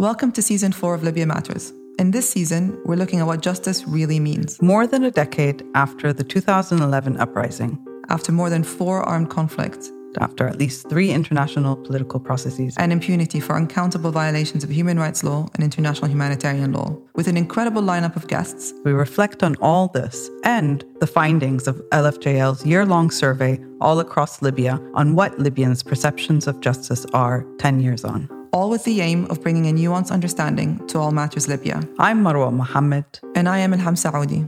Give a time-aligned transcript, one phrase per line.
[0.00, 1.74] Welcome to season four of Libya Matters.
[1.98, 4.58] In this season, we're looking at what justice really means.
[4.62, 7.78] More than a decade after the 2011 uprising,
[8.08, 13.40] After more than four armed conflicts after at least three international political processes, and impunity
[13.40, 18.16] for uncountable violations of human rights law and international humanitarian law, with an incredible lineup
[18.16, 23.60] of guests, we reflect on all this and the findings of LFJL's year long survey
[23.82, 28.39] all across Libya on what Libyans' perceptions of justice are 10 years on.
[28.52, 31.86] All with the aim of bringing a nuanced understanding to all matters Libya.
[32.00, 33.04] I'm Marwa Mohammed.
[33.36, 34.44] And I am Elham Saudi.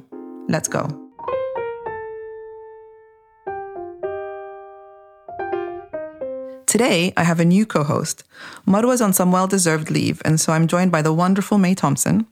[0.48, 0.88] Let's go.
[6.66, 8.25] Today, I have a new co host.
[8.66, 12.27] Marwa's on some well deserved leave, and so I'm joined by the wonderful May Thompson.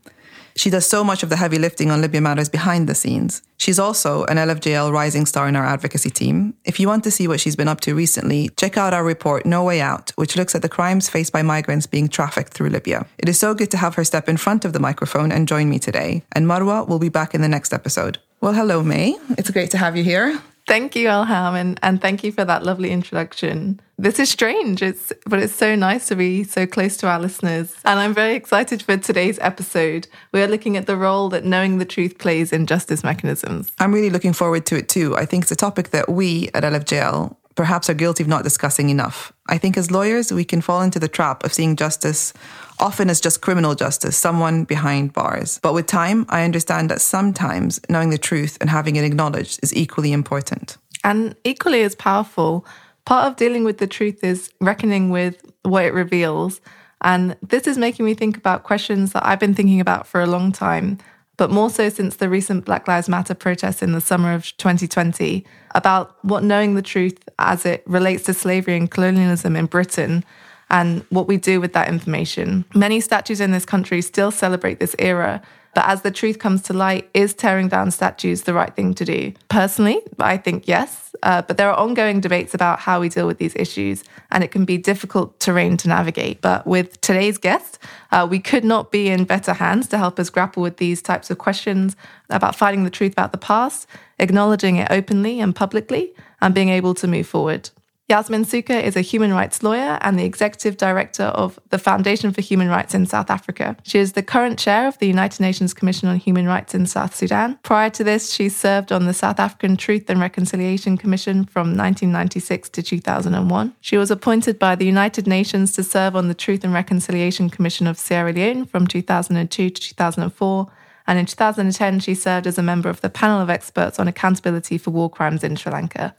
[0.56, 3.42] She does so much of the heavy lifting on Libya matters behind the scenes.
[3.56, 6.54] She's also an LFJL rising star in our advocacy team.
[6.64, 9.44] If you want to see what she's been up to recently, check out our report,
[9.46, 13.06] No Way Out, which looks at the crimes faced by migrants being trafficked through Libya.
[13.18, 15.68] It is so good to have her step in front of the microphone and join
[15.68, 16.22] me today.
[16.32, 18.18] And Marwa will be back in the next episode.
[18.40, 19.18] Well, hello, May.
[19.36, 20.40] It's great to have you here.
[20.70, 23.80] Thank you, Elham, and, and thank you for that lovely introduction.
[23.98, 27.74] This is strange, it's but it's so nice to be so close to our listeners.
[27.84, 30.06] And I'm very excited for today's episode.
[30.30, 33.72] We are looking at the role that knowing the truth plays in justice mechanisms.
[33.80, 35.16] I'm really looking forward to it too.
[35.16, 38.90] I think it's a topic that we at LFJL perhaps are guilty of not discussing
[38.90, 39.32] enough.
[39.48, 42.32] I think as lawyers, we can fall into the trap of seeing justice
[42.80, 45.60] often as just criminal justice, someone behind bars.
[45.62, 49.74] But with time, I understand that sometimes knowing the truth and having it acknowledged is
[49.74, 50.78] equally important.
[51.04, 52.66] And equally as powerful,
[53.04, 56.60] part of dealing with the truth is reckoning with what it reveals.
[57.02, 60.26] And this is making me think about questions that I've been thinking about for a
[60.26, 60.98] long time,
[61.36, 65.46] but more so since the recent Black Lives Matter protests in the summer of 2020
[65.74, 70.24] about what knowing the truth as it relates to slavery and colonialism in Britain
[70.70, 72.64] and what we do with that information.
[72.74, 75.42] Many statues in this country still celebrate this era,
[75.74, 79.04] but as the truth comes to light, is tearing down statues the right thing to
[79.04, 79.32] do?
[79.48, 83.38] Personally, I think yes, uh, but there are ongoing debates about how we deal with
[83.38, 86.40] these issues, and it can be difficult terrain to navigate.
[86.40, 87.78] But with today's guest,
[88.10, 91.30] uh, we could not be in better hands to help us grapple with these types
[91.30, 91.94] of questions
[92.30, 93.86] about finding the truth about the past,
[94.18, 97.70] acknowledging it openly and publicly, and being able to move forward.
[98.10, 102.40] Yasmin Sooka is a human rights lawyer and the executive director of the Foundation for
[102.40, 103.76] Human Rights in South Africa.
[103.84, 107.14] She is the current chair of the United Nations Commission on Human Rights in South
[107.14, 107.60] Sudan.
[107.62, 112.70] Prior to this, she served on the South African Truth and Reconciliation Commission from 1996
[112.70, 113.76] to 2001.
[113.80, 117.86] She was appointed by the United Nations to serve on the Truth and Reconciliation Commission
[117.86, 120.66] of Sierra Leone from 2002 to 2004
[121.06, 124.78] and in 2010 she served as a member of the panel of experts on accountability
[124.78, 126.14] for war crimes in Sri Lanka.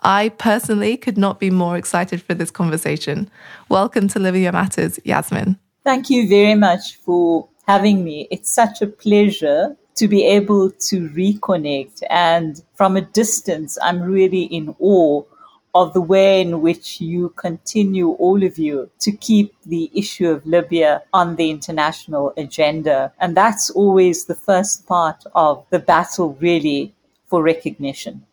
[0.00, 3.30] I personally could not be more excited for this conversation.
[3.68, 5.58] Welcome to Libya Matters, Yasmin.
[5.82, 8.28] Thank you very much for having me.
[8.30, 12.02] It's such a pleasure to be able to reconnect.
[12.10, 15.22] And from a distance, I'm really in awe
[15.74, 20.46] of the way in which you continue, all of you, to keep the issue of
[20.46, 23.12] Libya on the international agenda.
[23.18, 26.94] And that's always the first part of the battle, really,
[27.26, 28.24] for recognition.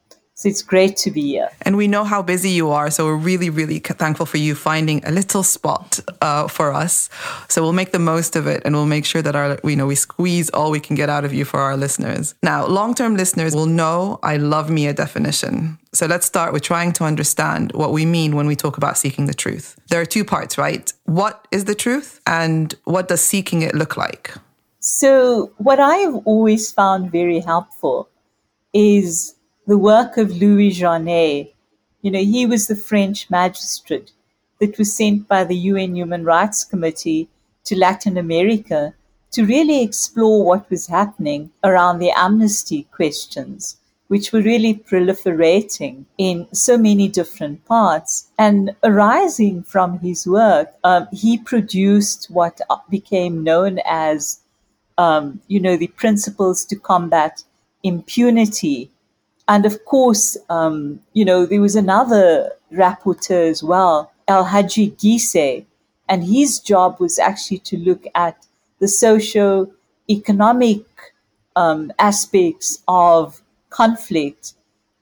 [0.42, 1.52] So it's great to be here.
[1.62, 5.06] And we know how busy you are, so we're really, really thankful for you finding
[5.06, 7.12] a little spot uh, for us.
[7.48, 9.86] So we'll make the most of it, and we'll make sure that our, you know,
[9.86, 12.34] we squeeze all we can get out of you for our listeners.
[12.42, 15.78] Now, long-term listeners will know I love me a definition.
[15.94, 19.28] So let's start with trying to understand what we mean when we talk about seeking
[19.28, 19.78] the truth.
[19.90, 20.92] There are two parts, right?
[21.06, 24.34] What is the truth, and what does seeking it look like?
[24.80, 28.10] So what I have always found very helpful
[28.74, 29.36] is
[29.68, 31.54] the work of Louis Joinet.
[32.02, 34.12] You know, he was the French magistrate
[34.60, 37.30] that was sent by the UN Human Rights Committee
[37.66, 38.94] to Latin America
[39.32, 43.78] to really explore what was happening around the amnesty questions,
[44.08, 48.30] which were really proliferating in so many different parts.
[48.40, 52.60] And arising from his work, um, he produced what
[52.90, 54.40] became known as,
[54.98, 57.44] um, you know, the principles to combat
[57.84, 58.92] impunity
[59.52, 65.66] and of course, um, you know, there was another rapporteur as well, El Hadji Guissé,
[66.08, 68.48] and his job was actually to look at
[68.80, 70.86] the socio-economic
[71.58, 74.54] um, aspects of conflict.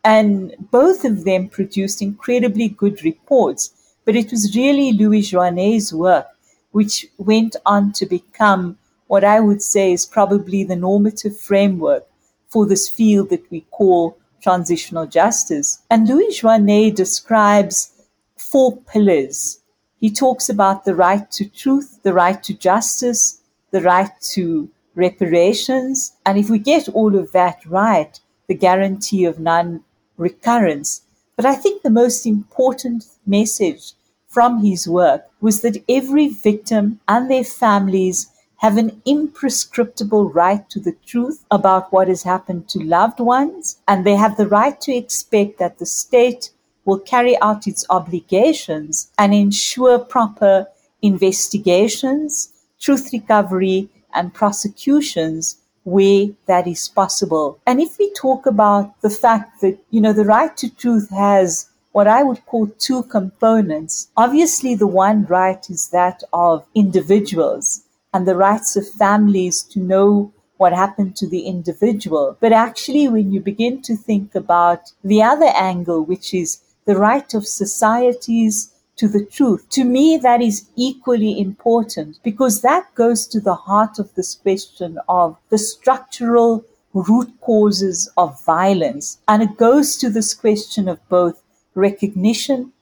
[0.03, 3.71] And both of them produced incredibly good reports.
[4.03, 6.25] But it was really Louis Joinet's work
[6.71, 12.07] which went on to become what I would say is probably the normative framework
[12.47, 15.79] for this field that we call transitional justice.
[15.89, 17.91] And Louis Joinet describes
[18.37, 19.59] four pillars
[19.99, 23.41] He talks about the right to truth, the right to justice,
[23.71, 26.13] the right to reparations.
[26.25, 29.83] And if we get all of that right, the guarantee of non
[30.17, 31.01] recurrence.
[31.35, 33.93] But I think the most important message
[34.27, 38.28] from his work was that every victim and their families
[38.59, 44.05] have an imprescriptible right to the truth about what has happened to loved ones, and
[44.05, 46.51] they have the right to expect that the state
[46.83, 50.67] will carry out its obligations and ensure proper
[51.01, 57.59] investigations, truth recovery, and prosecutions where that is possible.
[57.65, 61.69] And if we talk about the fact that, you know, the right to truth has
[61.91, 64.09] what I would call two components.
[64.15, 67.83] Obviously, the one right is that of individuals
[68.13, 72.35] and the rights of families to know what happened to the individual.
[72.39, 77.33] But actually, when you begin to think about the other angle, which is the right
[77.33, 83.39] of societies to the truth, to me, that is equally important because that goes to
[83.39, 89.19] the heart of this question of the structural root causes of violence.
[89.27, 91.41] And it goes to this question of both
[91.75, 92.73] recognition,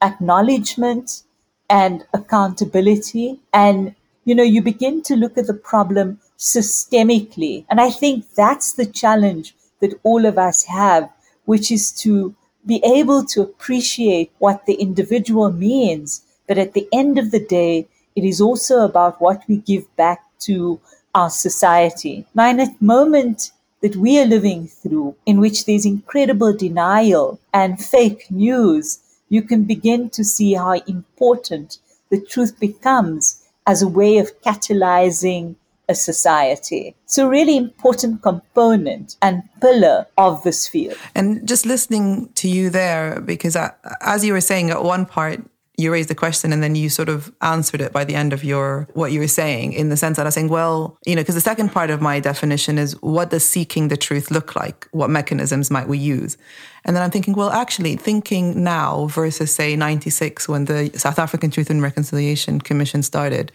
[0.00, 1.22] acknowledgement,
[1.68, 3.40] and accountability.
[3.52, 3.94] And
[4.26, 7.64] you know, you begin to look at the problem systemically.
[7.70, 11.08] And I think that's the challenge that all of us have,
[11.44, 12.34] which is to
[12.66, 16.22] be able to appreciate what the individual means.
[16.48, 17.86] But at the end of the day,
[18.16, 20.80] it is also about what we give back to
[21.14, 22.26] our society.
[22.34, 27.82] Now, in a moment that we are living through, in which there's incredible denial and
[27.82, 28.98] fake news,
[29.28, 31.78] you can begin to see how important
[32.10, 35.56] the truth becomes as a way of catalyzing
[35.88, 36.96] a society.
[37.06, 40.96] So, really important component and pillar of this field.
[41.14, 45.40] And just listening to you there, because I, as you were saying at one part,
[45.78, 48.42] you raised the question and then you sort of answered it by the end of
[48.42, 51.20] your what you were saying in the sense that I was saying, well, you know,
[51.20, 54.88] because the second part of my definition is what does seeking the truth look like?
[54.92, 56.38] What mechanisms might we use?
[56.84, 61.50] And then I'm thinking, well, actually, thinking now versus say 96 when the South African
[61.50, 63.52] Truth and Reconciliation Commission started,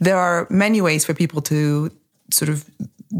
[0.00, 1.90] there are many ways for people to
[2.30, 2.68] sort of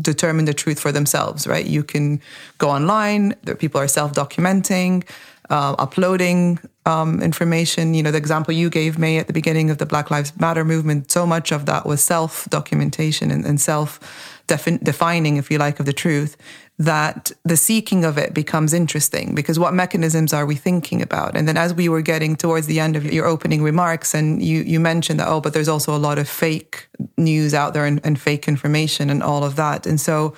[0.00, 1.66] determine the truth for themselves, right?
[1.66, 2.20] You can
[2.58, 5.04] go online, people are self documenting
[5.50, 7.94] uh, uploading um, information.
[7.94, 10.64] You know, the example you gave me at the beginning of the Black Lives Matter
[10.64, 14.00] movement, so much of that was self documentation and, and self
[14.46, 16.36] defining, if you like, of the truth,
[16.78, 21.36] that the seeking of it becomes interesting because what mechanisms are we thinking about?
[21.36, 24.62] And then as we were getting towards the end of your opening remarks, and you,
[24.62, 28.00] you mentioned that, oh, but there's also a lot of fake news out there and,
[28.04, 29.86] and fake information and all of that.
[29.86, 30.34] And so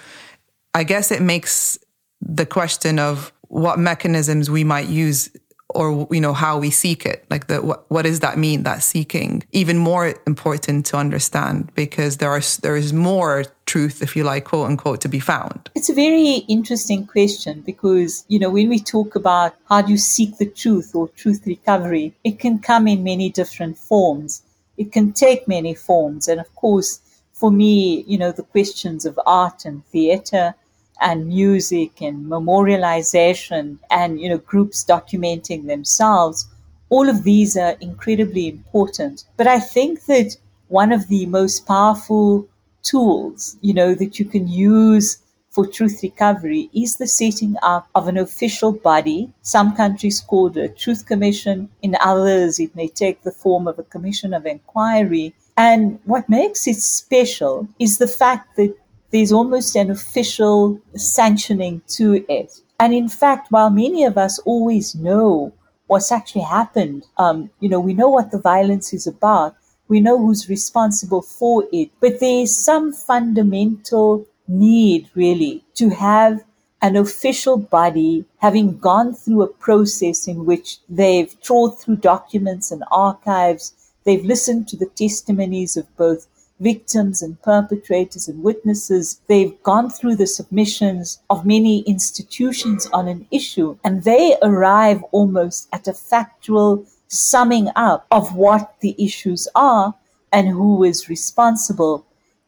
[0.75, 1.79] I guess it makes
[2.21, 5.31] the question of what mechanisms we might use
[5.77, 7.27] or you know how we seek it.
[7.31, 9.43] Like the what, what does that mean that seeking?
[9.53, 14.45] Even more important to understand because there are there is more truth if you like
[14.45, 15.71] quote unquote to be found.
[15.75, 19.99] It's a very interesting question because you know when we talk about how do you
[19.99, 24.43] seek the truth or truth recovery it can come in many different forms.
[24.77, 26.29] It can take many forms.
[26.29, 27.01] And of course
[27.33, 30.55] for me you know the questions of art and theater
[31.01, 36.47] and music and memorialization and you know groups documenting themselves
[36.89, 39.25] all of these are incredibly important.
[39.37, 40.37] But i think that
[40.69, 42.47] one of the most powerful
[42.83, 45.19] tools you know that you can use
[45.51, 49.33] for truth recovery is the setting up of an official body.
[49.41, 53.79] Some countries call it a truth commission in others it may take the form of
[53.79, 55.35] a commission of inquiry.
[55.57, 58.77] And what makes it special is the fact that
[59.11, 62.61] there's almost an official sanctioning to it.
[62.79, 65.53] And in fact, while many of us always know
[65.87, 69.57] what's actually happened, um, you know, we know what the violence is about,
[69.89, 76.43] we know who's responsible for it, but there's some fundamental need really to have
[76.83, 82.85] an official body having gone through a process in which they've trawled through documents and
[82.91, 83.73] archives,
[84.05, 86.27] they've listened to the testimonies of both
[86.61, 89.21] victims and perpetrators and witnesses.
[89.27, 95.69] They've gone through the submissions of many institutions on an issue and they arrive almost
[95.73, 99.95] at a factual summing up of what the issues are
[100.33, 102.05] and who is responsible.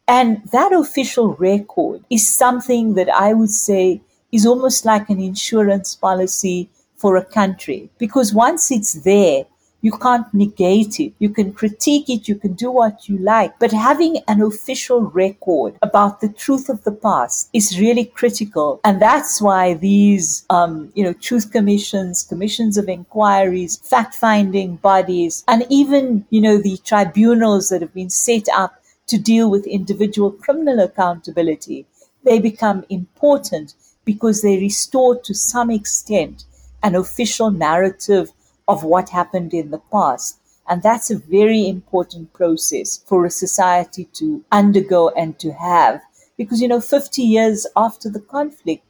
[0.07, 4.01] And that official record is something that I would say
[4.31, 9.45] is almost like an insurance policy for a country because once it's there,
[9.81, 11.13] You can't negate it.
[11.19, 12.27] You can critique it.
[12.27, 13.57] You can do what you like.
[13.59, 18.81] But having an official record about the truth of the past is really critical.
[18.83, 25.43] And that's why these, um, you know, truth commissions, commissions of inquiries, fact finding bodies,
[25.47, 30.31] and even, you know, the tribunals that have been set up to deal with individual
[30.31, 31.85] criminal accountability,
[32.23, 33.73] they become important
[34.05, 36.43] because they restore to some extent
[36.83, 38.31] an official narrative
[38.69, 40.39] of what happened in the past.
[40.69, 46.01] And that's a very important process for a society to undergo and to have.
[46.37, 48.85] Because, you know, 50 years after the conflict,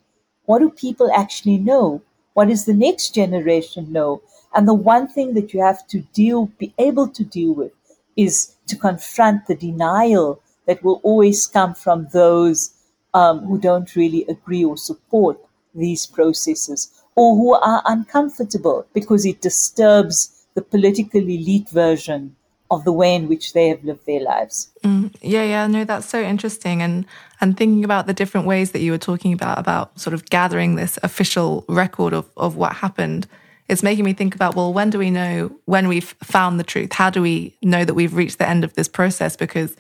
[0.45, 2.01] what do people actually know?
[2.33, 4.21] What does the next generation know?
[4.53, 7.71] And the one thing that you have to deal, be able to deal with
[8.17, 12.71] is to confront the denial that will always come from those
[13.13, 15.39] um, who don't really agree or support
[15.74, 22.33] these processes or who are uncomfortable because it disturbs the political elite version
[22.71, 24.71] of the way in which they have lived their lives.
[24.85, 26.81] Mm, yeah, yeah, no, that's so interesting.
[26.81, 27.05] And
[27.41, 30.75] and thinking about the different ways that you were talking about about sort of gathering
[30.75, 33.27] this official record of, of what happened,
[33.67, 36.93] it's making me think about well, when do we know when we've found the truth?
[36.93, 39.35] How do we know that we've reached the end of this process?
[39.35, 39.75] Because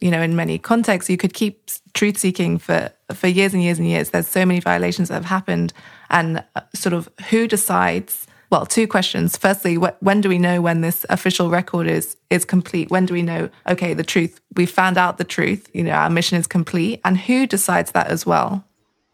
[0.00, 3.78] you know, in many contexts, you could keep truth seeking for for years and years
[3.78, 4.10] and years.
[4.10, 5.72] There's so many violations that have happened,
[6.10, 8.26] and uh, sort of who decides.
[8.50, 9.36] Well, two questions.
[9.36, 12.90] Firstly, wh- when do we know when this official record is is complete?
[12.90, 13.48] When do we know?
[13.68, 14.40] Okay, the truth.
[14.56, 15.68] We found out the truth.
[15.72, 18.64] You know, our mission is complete, and who decides that as well?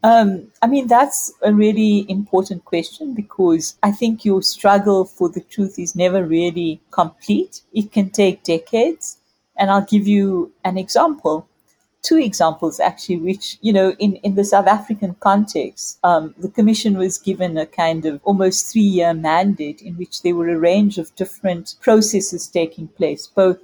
[0.03, 5.43] Um, I mean, that's a really important question because I think your struggle for the
[5.43, 7.63] truth is never really complete.
[7.75, 9.19] It can take decades.
[9.59, 11.47] And I'll give you an example,
[12.03, 16.97] two examples actually, which, you know, in, in the South African context, um, the Commission
[16.97, 20.99] was given a kind of almost three year mandate in which there were a range
[20.99, 23.59] of different processes taking place, both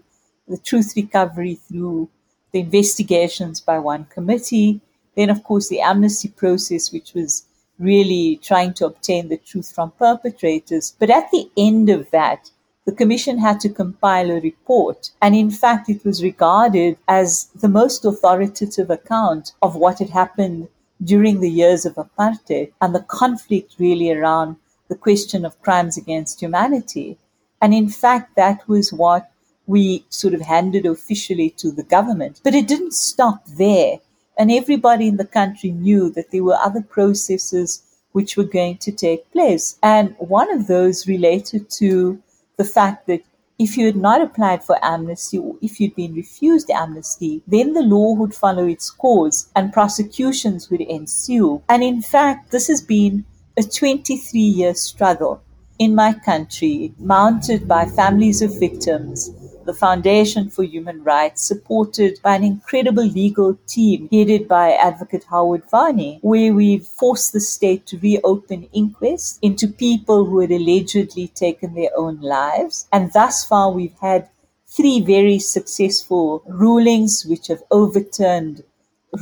[0.49, 2.09] the truth recovery through
[2.53, 4.81] the investigations by one committee,
[5.17, 7.47] then, of course, the amnesty process, which was
[7.79, 10.95] really trying to obtain the truth from perpetrators.
[10.99, 12.51] But at the end of that,
[12.87, 17.69] the Commission had to compile a report, and in fact, it was regarded as the
[17.69, 20.69] most authoritative account of what had happened
[21.03, 24.57] during the years of apartheid and the conflict really around
[24.89, 27.19] the question of crimes against humanity.
[27.61, 29.31] And in fact, that was what
[29.67, 32.41] we sort of handed officially to the government.
[32.45, 33.99] But it didn't stop there.
[34.39, 38.93] And everybody in the country knew that there were other processes which were going to
[38.93, 39.77] take place.
[39.83, 42.23] And one of those related to
[42.57, 43.23] the fact that
[43.59, 47.83] if you had not applied for amnesty or if you'd been refused amnesty, then the
[47.83, 51.63] law would follow its course and prosecutions would ensue.
[51.69, 53.25] And in fact, this has been
[53.57, 55.43] a 23 year struggle
[55.79, 59.31] in my country, mounted by families of victims
[59.67, 65.63] the Foundation for Human Rights, supported by an incredible legal team headed by Advocate Howard
[65.71, 71.75] Varney, where we've forced the state to reopen inquests into people who had allegedly taken
[71.75, 72.87] their own lives.
[72.93, 74.29] And thus far, we've had
[74.67, 78.63] three very successful rulings which have overturned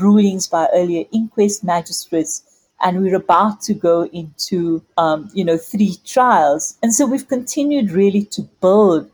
[0.01, 2.43] rulings by earlier inquest magistrates
[2.83, 7.91] and we're about to go into um, you know three trials and so we've continued
[7.91, 9.11] really to build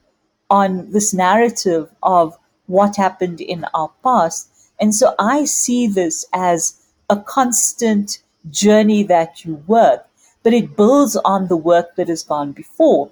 [0.50, 4.48] on this narrative of what happened in our past.
[4.78, 6.76] And so I see this as
[7.08, 10.06] a constant journey that you work,
[10.42, 13.10] but it builds on the work that has gone before.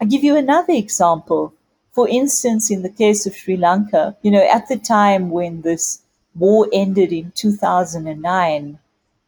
[0.00, 1.54] I'll give you another example.
[1.92, 6.02] For instance, in the case of Sri Lanka, you know, at the time when this
[6.34, 8.78] war ended in 2009,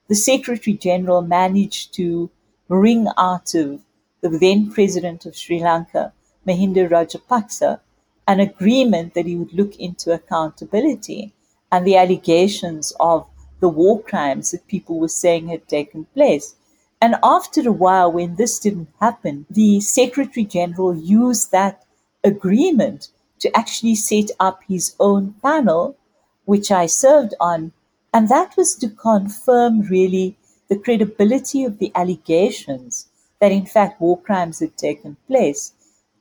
[0.09, 2.31] the Secretary General managed to
[2.69, 3.83] wring out of
[4.21, 6.13] the then President of Sri Lanka
[6.47, 7.81] Mahinda Rajapaksa
[8.27, 11.33] an agreement that he would look into accountability
[11.71, 13.27] and the allegations of
[13.61, 16.57] the war crimes that people were saying had taken place.
[17.01, 21.85] And after a while, when this didn't happen, the Secretary General used that
[22.25, 25.97] agreement to actually set up his own panel,
[26.45, 27.73] which I served on.
[28.13, 30.37] And that was to confirm really
[30.69, 33.07] the credibility of the allegations
[33.41, 35.73] that in fact war crimes had taken place.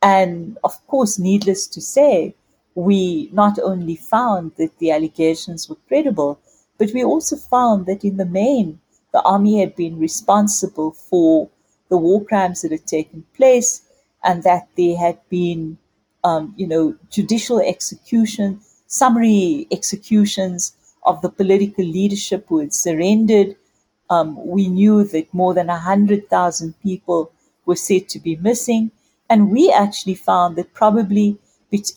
[0.01, 2.35] And of course, needless to say,
[2.75, 6.39] we not only found that the allegations were credible,
[6.77, 8.79] but we also found that in the main,
[9.13, 11.49] the army had been responsible for
[11.89, 13.81] the war crimes that had taken place
[14.23, 15.77] and that there had been,
[16.23, 20.75] um, you know, judicial execution, summary executions
[21.05, 23.55] of the political leadership who had surrendered.
[24.09, 27.31] Um, we knew that more than 100,000 people
[27.65, 28.91] were said to be missing
[29.29, 31.37] And we actually found that probably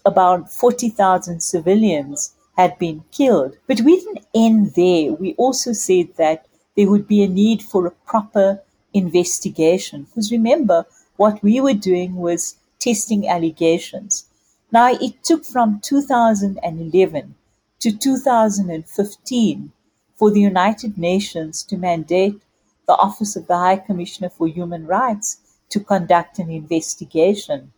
[0.04, 3.56] about 40,000 civilians had been killed.
[3.66, 5.12] But we didn't end there.
[5.12, 10.04] We also said that there would be a need for a proper investigation.
[10.04, 14.24] Because remember, what we were doing was testing allegations.
[14.72, 17.34] Now, it took from 2011
[17.80, 19.72] to 2015
[20.16, 22.40] for the United Nations to mandate
[22.86, 25.38] the Office of the High Commissioner for Human Rights
[25.70, 27.72] to conduct an investigation.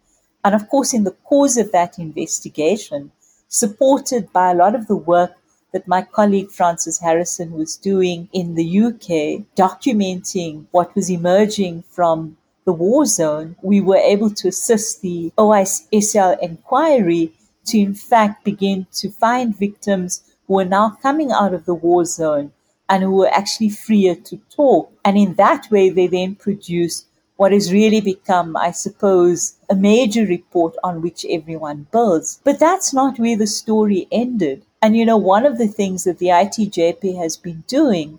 [0.45, 3.13] And of course, in the course of that investigation,
[3.49, 5.33] supported by a lot of the work
[5.73, 12.37] that my colleague Frances Harrison was doing in the UK, documenting what was emerging from
[12.65, 17.33] the war zone, we were able to assist the OISL inquiry
[17.67, 22.05] to, in fact, begin to find victims who are now coming out of the war
[22.05, 22.53] zone
[22.89, 24.93] and who were actually freer to talk.
[25.05, 27.07] And in that way, they then produced
[27.41, 32.39] what has really become, I suppose, a major report on which everyone builds.
[32.45, 34.63] But that's not where the story ended.
[34.83, 38.19] And you know, one of the things that the ITJP has been doing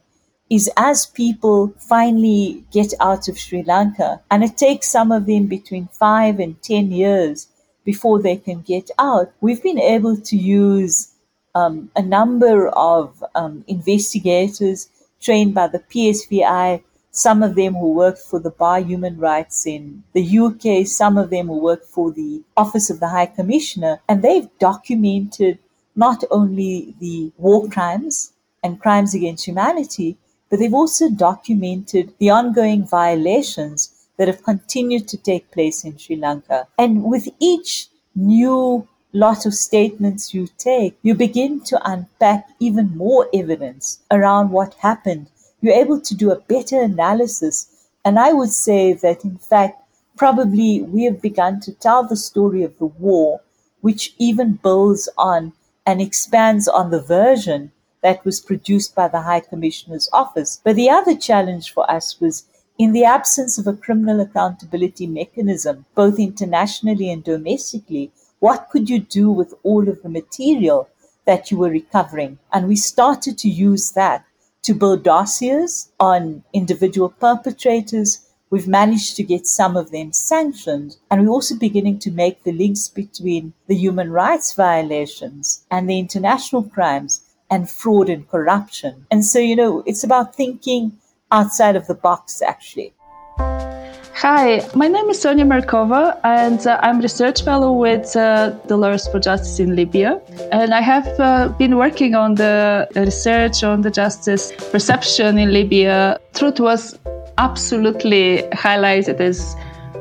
[0.50, 5.46] is as people finally get out of Sri Lanka, and it takes some of them
[5.46, 7.48] between five and 10 years
[7.86, 11.12] before they can get out, we've been able to use
[11.54, 14.90] um, a number of um, investigators
[15.22, 16.82] trained by the PSVI,
[17.22, 21.30] some of them who worked for the Bar Human Rights in the UK, some of
[21.30, 25.60] them who worked for the Office of the High Commissioner, and they've documented
[25.96, 30.18] not only the war crimes and crimes against humanity,
[30.50, 36.16] but they've also documented the ongoing violations that have continued to take place in Sri
[36.16, 36.68] Lanka.
[36.78, 43.28] And with each new lot of statements you take, you begin to unpack even more
[43.34, 45.30] evidence around what happened.
[45.62, 47.68] You're able to do a better analysis.
[48.04, 49.82] And I would say that, in fact,
[50.18, 53.42] probably we have begun to tell the story of the war,
[53.82, 55.54] which even builds on
[55.86, 60.60] and expands on the version that was produced by the High Commissioner's office.
[60.64, 62.46] But the other challenge for us was
[62.78, 69.00] in the absence of a criminal accountability mechanism, both internationally and domestically, what could you
[69.00, 70.90] do with all of the material
[71.26, 72.40] that you were recovering?
[72.52, 74.26] And we started to use that
[74.64, 78.26] to build dossiers on individual perpetrators.
[78.50, 80.98] We've managed to get some of them sanctioned.
[81.10, 86.00] And we're also beginning to make the links between the human rights violations and the
[86.00, 89.06] international crimes and fraud and corruption.
[89.12, 90.98] And so, you know, it's about thinking
[91.32, 92.94] outside of the box, actually.
[94.14, 99.08] Hi, my name is Sonia Markova, and uh, I'm research fellow with uh, the Lawyers
[99.08, 100.22] for Justice in Libya.
[100.52, 106.20] And I have uh, been working on the research on the justice perception in Libya.
[106.34, 107.00] Truth was
[107.38, 109.56] absolutely highlighted as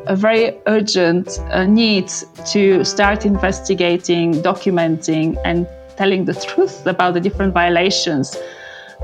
[0.06, 2.08] a very urgent uh, need
[2.46, 8.36] to start investigating, documenting, and telling the truth about the different violations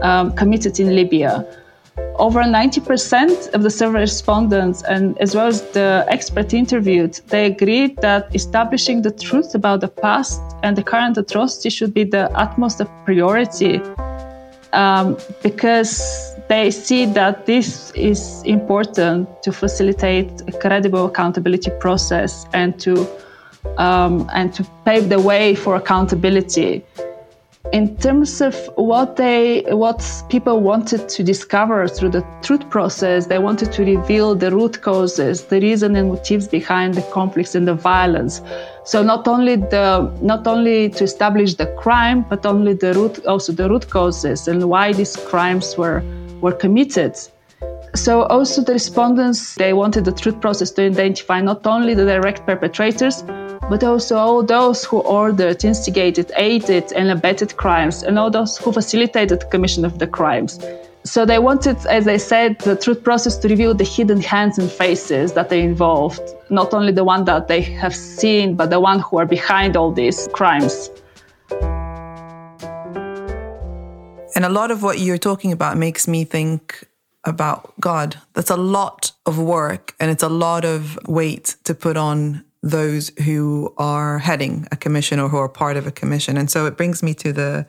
[0.03, 1.47] um, committed in Libya.
[2.19, 7.97] Over 90% of the survey respondents and as well as the expert interviewed, they agreed
[7.99, 12.81] that establishing the truth about the past and the current atrocity should be the utmost
[13.05, 13.83] priority
[14.73, 22.79] um, because they see that this is important to facilitate a credible accountability process and
[22.81, 23.07] to
[23.79, 26.85] um, and to pave the way for accountability
[27.73, 33.39] in terms of what they what people wanted to discover through the truth process they
[33.39, 37.75] wanted to reveal the root causes the reason and motives behind the conflicts and the
[37.75, 38.41] violence.
[38.85, 43.53] So not only the not only to establish the crime but only the root also
[43.53, 46.03] the root causes and why these crimes were
[46.41, 47.17] were committed.
[47.95, 52.47] So also the respondents they wanted the truth process to identify not only the direct
[52.47, 53.25] perpetrators
[53.69, 58.73] but also all those who ordered, instigated, aided, and abetted crimes, and all those who
[58.73, 60.61] facilitated the commission of the crimes.
[61.05, 64.71] So they wanted, as I said, the truth process to reveal the hidden hands and
[64.71, 69.01] faces that are involved, not only the one that they have seen, but the one
[69.01, 70.91] who are behind all these crimes.
[74.35, 76.87] And a lot of what you're talking about makes me think
[77.25, 78.17] about God.
[78.35, 83.13] That's a lot of work and it's a lot of weight to put on those
[83.25, 86.37] who are heading a commission or who are part of a commission.
[86.37, 87.67] And so it brings me to the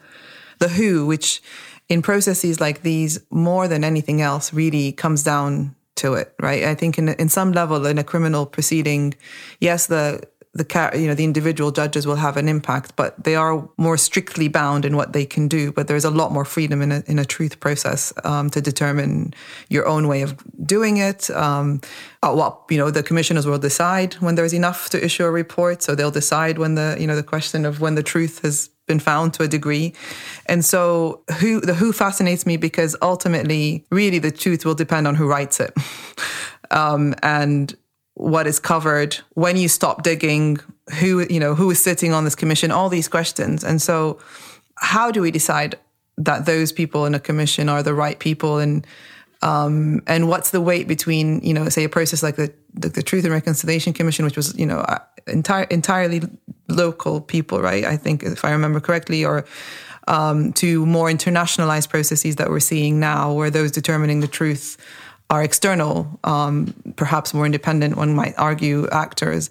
[0.59, 1.41] the who, which
[1.87, 6.63] in processes like these, more than anything else, really comes down to it, right?
[6.63, 9.13] I think in in some level in a criminal proceeding,
[9.59, 10.21] yes, the
[10.53, 14.47] the you know the individual judges will have an impact, but they are more strictly
[14.47, 15.71] bound in what they can do.
[15.71, 19.33] But there's a lot more freedom in a in a truth process um, to determine
[19.69, 21.29] your own way of doing it.
[21.29, 21.81] Um,
[22.21, 25.95] what you know, the commissioners will decide when there's enough to issue a report, so
[25.95, 29.33] they'll decide when the you know the question of when the truth has been found
[29.35, 29.93] to a degree.
[30.47, 35.15] And so who the who fascinates me because ultimately really the truth will depend on
[35.15, 35.73] who writes it.
[36.71, 37.75] um, and
[38.17, 40.57] what is covered when you stop digging
[40.99, 44.19] who you know who is sitting on this commission all these questions and so
[44.75, 45.77] how do we decide
[46.17, 48.87] that those people in a commission are the right people and
[49.43, 53.03] um, and what's the weight between you know say a process like the the, the
[53.03, 56.21] Truth and Reconciliation Commission, which was you know uh, entire, entirely
[56.67, 57.85] local people, right?
[57.85, 59.45] I think if I remember correctly, or
[60.07, 64.77] um, to more internationalized processes that we're seeing now, where those determining the truth
[65.29, 67.97] are external, um, perhaps more independent.
[67.97, 69.49] One might argue actors.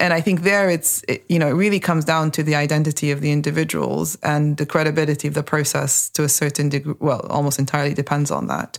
[0.00, 3.12] And I think there it's, it, you know, it really comes down to the identity
[3.12, 6.94] of the individuals and the credibility of the process to a certain degree.
[6.98, 8.78] Well, almost entirely depends on that.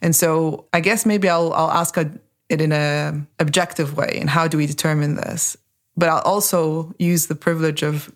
[0.00, 2.10] And so I guess maybe I'll, I'll ask a,
[2.48, 4.16] it in a objective way.
[4.18, 5.58] And how do we determine this?
[5.94, 8.10] But I'll also use the privilege of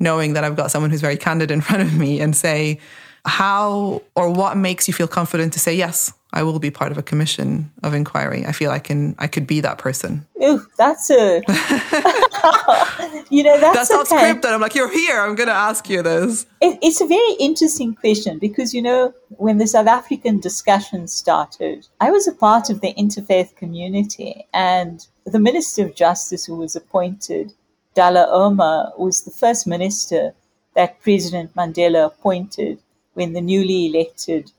[0.00, 2.80] knowing that I've got someone who's very candid in front of me and say,
[3.24, 6.98] how or what makes you feel confident to say yes i will be part of
[6.98, 8.44] a commission of inquiry.
[8.46, 10.26] I feel i can i could be that person.
[10.42, 11.42] Ooh, that's a
[13.30, 15.20] you know that's, that's not kind, scripted i'm like you're here.
[15.20, 16.46] I'm going to ask you this.
[16.60, 21.86] It, it's a very interesting question because you know when the south african discussion started
[22.00, 26.76] i was a part of the interfaith community and the minister of justice who was
[26.76, 27.52] appointed
[27.94, 30.34] Dullah Omar was the first minister
[30.74, 32.78] that president mandela appointed
[33.14, 34.50] when the newly elected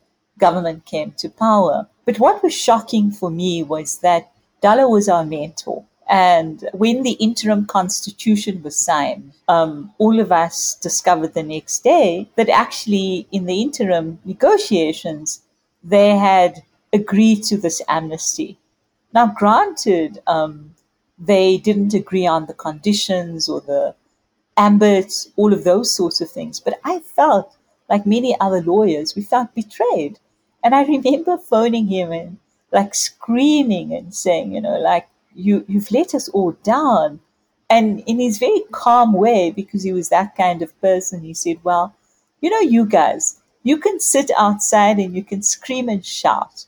[0.45, 1.87] government came to power.
[2.05, 4.23] But what was shocking for me was that
[4.61, 5.79] Dullah was our mentor.
[6.09, 9.71] And when the interim constitution was signed, um,
[10.03, 10.55] all of us
[10.87, 15.41] discovered the next day that actually in the interim negotiations,
[15.95, 16.51] they had
[16.91, 18.57] agreed to this amnesty.
[19.13, 20.75] Now, granted, um,
[21.17, 23.95] they didn't agree on the conditions or the
[24.57, 27.47] ambit, all of those sorts of things, but I felt
[27.89, 30.19] like many other lawyers, we felt betrayed.
[30.63, 32.37] And I remember phoning him and
[32.71, 37.19] like screaming and saying, you know, like, you, you've let us all down.
[37.69, 41.57] And in his very calm way, because he was that kind of person, he said,
[41.63, 41.95] well,
[42.39, 46.65] you know, you guys, you can sit outside and you can scream and shout,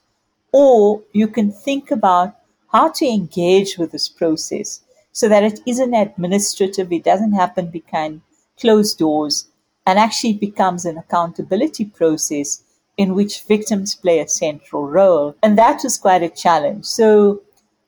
[0.51, 2.35] or you can think about
[2.71, 4.81] how to engage with this process
[5.11, 8.21] so that it isn't administrative, it doesn't happen behind
[8.59, 9.47] closed doors,
[9.85, 12.63] and actually becomes an accountability process
[12.97, 15.35] in which victims play a central role.
[15.43, 16.85] And that was quite a challenge.
[16.85, 17.41] So,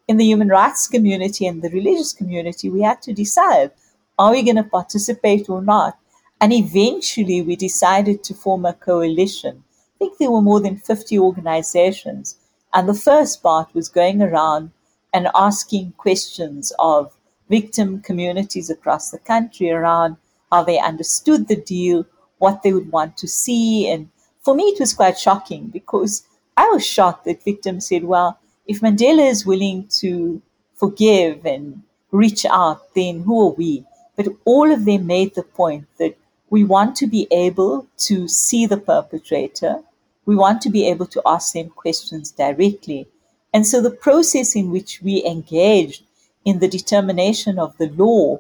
[0.08, 3.72] in the human rights community and the religious community, we had to decide
[4.20, 5.98] are we going to participate or not?
[6.42, 9.64] And eventually, we decided to form a coalition.
[9.96, 12.38] I think there were more than 50 organizations.
[12.74, 14.72] And the first part was going around
[15.14, 17.16] and asking questions of
[17.50, 20.18] victim communities across the country around
[20.52, 22.06] how they understood the deal,
[22.38, 23.90] what they would want to see.
[23.90, 24.10] And
[24.48, 28.80] for me, it was quite shocking because I was shocked that victims said, well, if
[28.80, 30.42] Mandela is willing to
[30.74, 33.84] forgive and reach out, then who are we?
[34.16, 36.16] But all of them made the point that
[36.50, 39.82] we want to be able to see the perpetrator.
[40.26, 43.06] We want to be able to ask them questions directly.
[43.54, 46.04] And so the process in which we engaged
[46.46, 48.40] in the determination of the law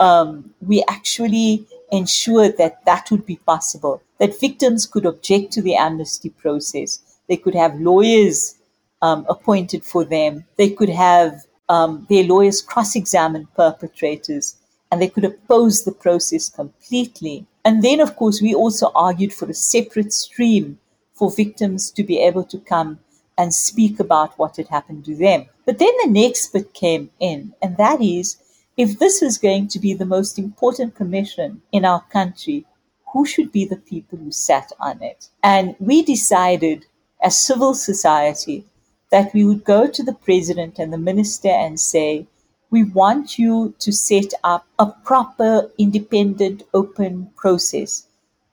[0.00, 5.74] um, we actually ensured that that would be possible, that victims could object to the
[5.74, 7.00] amnesty process.
[7.28, 8.56] They could have lawyers
[9.02, 10.44] um, appointed for them.
[10.56, 14.56] They could have um, their lawyers cross examine perpetrators
[14.90, 17.46] and they could oppose the process completely.
[17.64, 20.78] And then, of course, we also argued for a separate stream
[21.14, 22.98] for victims to be able to come
[23.36, 25.46] and speak about what had happened to them.
[25.66, 28.36] But then the next bit came in, and that is
[28.78, 32.64] if this is going to be the most important commission in our country,
[33.12, 35.28] who should be the people who sat on it?
[35.42, 36.86] And we decided
[37.20, 38.64] as civil society
[39.10, 42.28] that we would go to the president and the minister and say,
[42.70, 48.06] we want you to set up a proper, independent, open process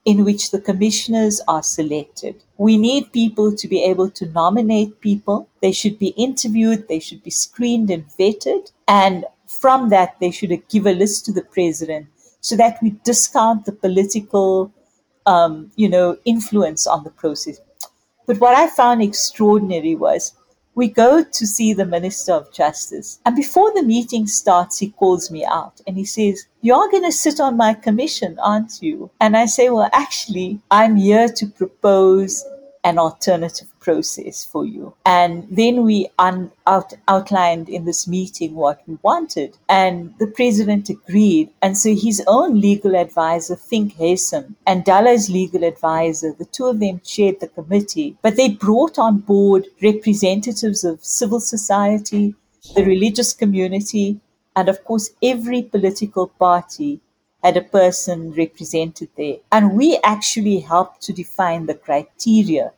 [0.05, 2.35] in which the commissioners are selected.
[2.57, 5.49] We need people to be able to nominate people.
[5.61, 8.71] They should be interviewed, they should be screened and vetted.
[8.87, 9.25] And
[9.65, 12.05] from that, they should give a list to the president
[12.39, 14.71] so that we discount the political,
[15.25, 17.59] um, you know, influence on the process.
[18.27, 20.35] But what I found extraordinary was
[20.75, 23.19] we go to see the Minister of Justice.
[23.25, 27.11] And before the meeting starts, he calls me out and he says, You're going to
[27.11, 29.09] sit on my commission, aren't you?
[29.19, 32.45] And I say, Well, actually, I'm here to propose
[32.83, 34.85] an alternative process for you.
[35.05, 39.57] And then we un- out- outlined in this meeting what we wanted.
[39.69, 41.47] And the president agreed.
[41.61, 46.79] And so his own legal advisor, Fink Haysom, and Dullah's legal advisor, the two of
[46.79, 48.17] them chaired the committee.
[48.25, 52.33] But they brought on board representatives of civil society,
[52.75, 54.19] the religious community,
[54.55, 57.01] and of course, every political party
[57.43, 59.37] had a person represented there.
[59.51, 62.71] And we actually helped to define the criteria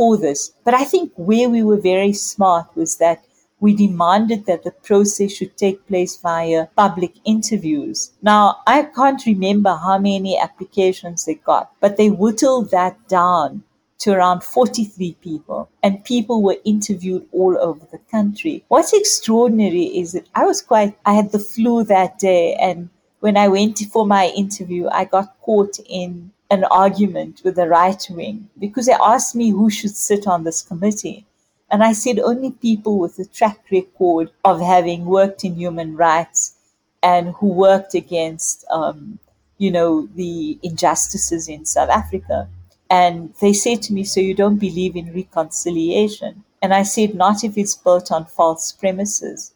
[0.00, 0.54] for this.
[0.64, 3.22] But I think where we were very smart was that
[3.60, 8.10] we demanded that the process should take place via public interviews.
[8.22, 13.62] Now, I can't remember how many applications they got, but they whittled that down
[13.98, 18.64] to around 43 people, and people were interviewed all over the country.
[18.68, 23.36] What's extraordinary is that I was quite, I had the flu that day, and when
[23.36, 28.48] I went for my interview, I got caught in an argument with the right wing
[28.58, 31.24] because they asked me who should sit on this committee.
[31.70, 36.56] And I said only people with a track record of having worked in human rights
[37.02, 39.20] and who worked against, um,
[39.58, 42.48] you know, the injustices in South Africa.
[42.90, 46.44] And they said to me, So you don't believe in reconciliation?
[46.60, 49.54] And I said, Not if it's built on false premises.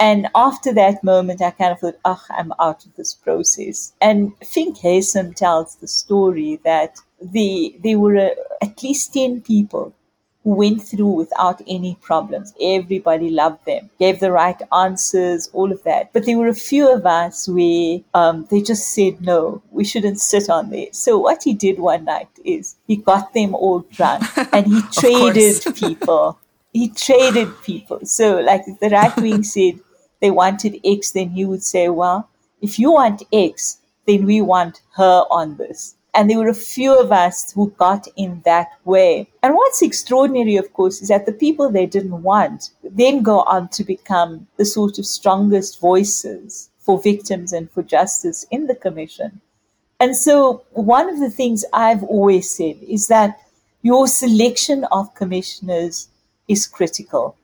[0.00, 3.92] And after that moment, I kind of thought, oh, I'm out of this process.
[4.00, 8.30] And Fink Haysom tells the story that the, there were uh,
[8.62, 9.94] at least 10 people
[10.42, 12.54] who went through without any problems.
[12.62, 16.14] Everybody loved them, gave the right answers, all of that.
[16.14, 20.18] But there were a few of us where um, they just said, no, we shouldn't
[20.18, 20.86] sit on there.
[20.92, 25.62] So what he did one night is he got them all drunk and he traded
[25.76, 26.38] people.
[26.72, 28.00] He traded people.
[28.04, 29.78] So like the right wing said,
[30.20, 32.28] they wanted X, then he would say, well,
[32.60, 35.96] if you want X, then we want her on this.
[36.12, 39.28] And there were a few of us who got in that way.
[39.42, 43.68] And what's extraordinary, of course, is that the people they didn't want then go on
[43.68, 49.40] to become the sort of strongest voices for victims and for justice in the commission.
[50.00, 53.38] And so one of the things I've always said is that
[53.82, 56.08] your selection of commissioners
[56.48, 57.36] is critical.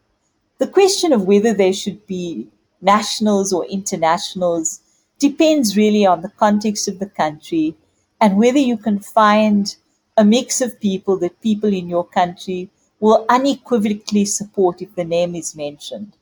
[0.58, 2.48] The question of whether they should be
[2.86, 4.80] nationals or internationals
[5.18, 7.74] depends really on the context of the country
[8.20, 9.76] and whether you can find
[10.16, 12.70] a mix of people that people in your country
[13.00, 16.12] will unequivocally support if the name is mentioned.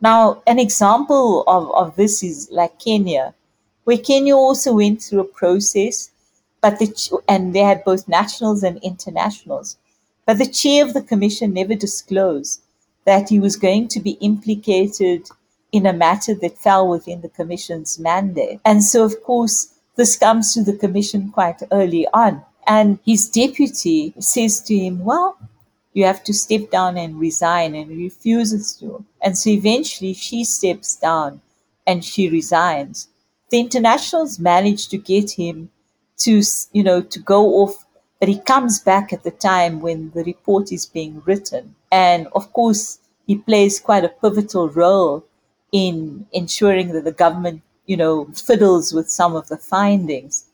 [0.00, 3.34] Now, an example of, of this is like Kenya,
[3.84, 6.10] where Kenya also went through a process,
[6.60, 6.88] but the,
[7.28, 9.76] and they had both nationals and internationals.
[10.26, 12.60] But the chair of the commission never disclosed
[13.04, 15.28] that he was going to be implicated
[15.76, 18.60] in a matter that fell within the Commission's mandate.
[18.64, 22.42] And so, of course, this comes to the Commission quite early on.
[22.66, 25.36] And his deputy says to him, Well,
[25.92, 29.04] you have to step down and resign, and he refuses to.
[29.20, 31.42] And so eventually she steps down
[31.86, 33.08] and she resigns.
[33.50, 35.70] The internationals manage to get him
[36.18, 37.84] to, you know, to go off,
[38.18, 41.74] but he comes back at the time when the report is being written.
[41.92, 45.24] And of course, he plays quite a pivotal role
[45.72, 50.46] in ensuring that the government, you know, fiddles with some of the findings.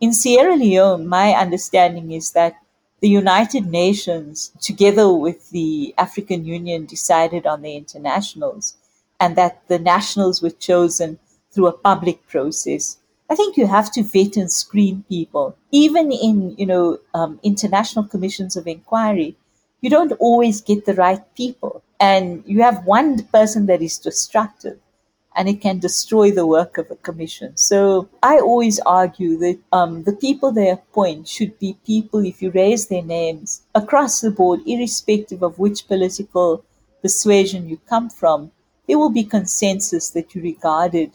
[0.00, 2.56] In Sierra Leone, my understanding is that
[3.00, 8.74] the United Nations, together with the African Union, decided on the internationals
[9.18, 11.18] and that the nationals were chosen
[11.50, 12.98] through a public process.
[13.28, 15.56] I think you have to vet and screen people.
[15.70, 19.36] Even in, you know, um, international commissions of inquiry,
[19.80, 24.78] you don't always get the right people and you have one person that is destructive
[25.36, 27.56] and it can destroy the work of a commission.
[27.56, 32.50] So I always argue that um, the people they appoint should be people, if you
[32.50, 36.64] raise their names across the board, irrespective of which political
[37.00, 38.50] persuasion you come from,
[38.88, 41.12] there will be consensus that you regarded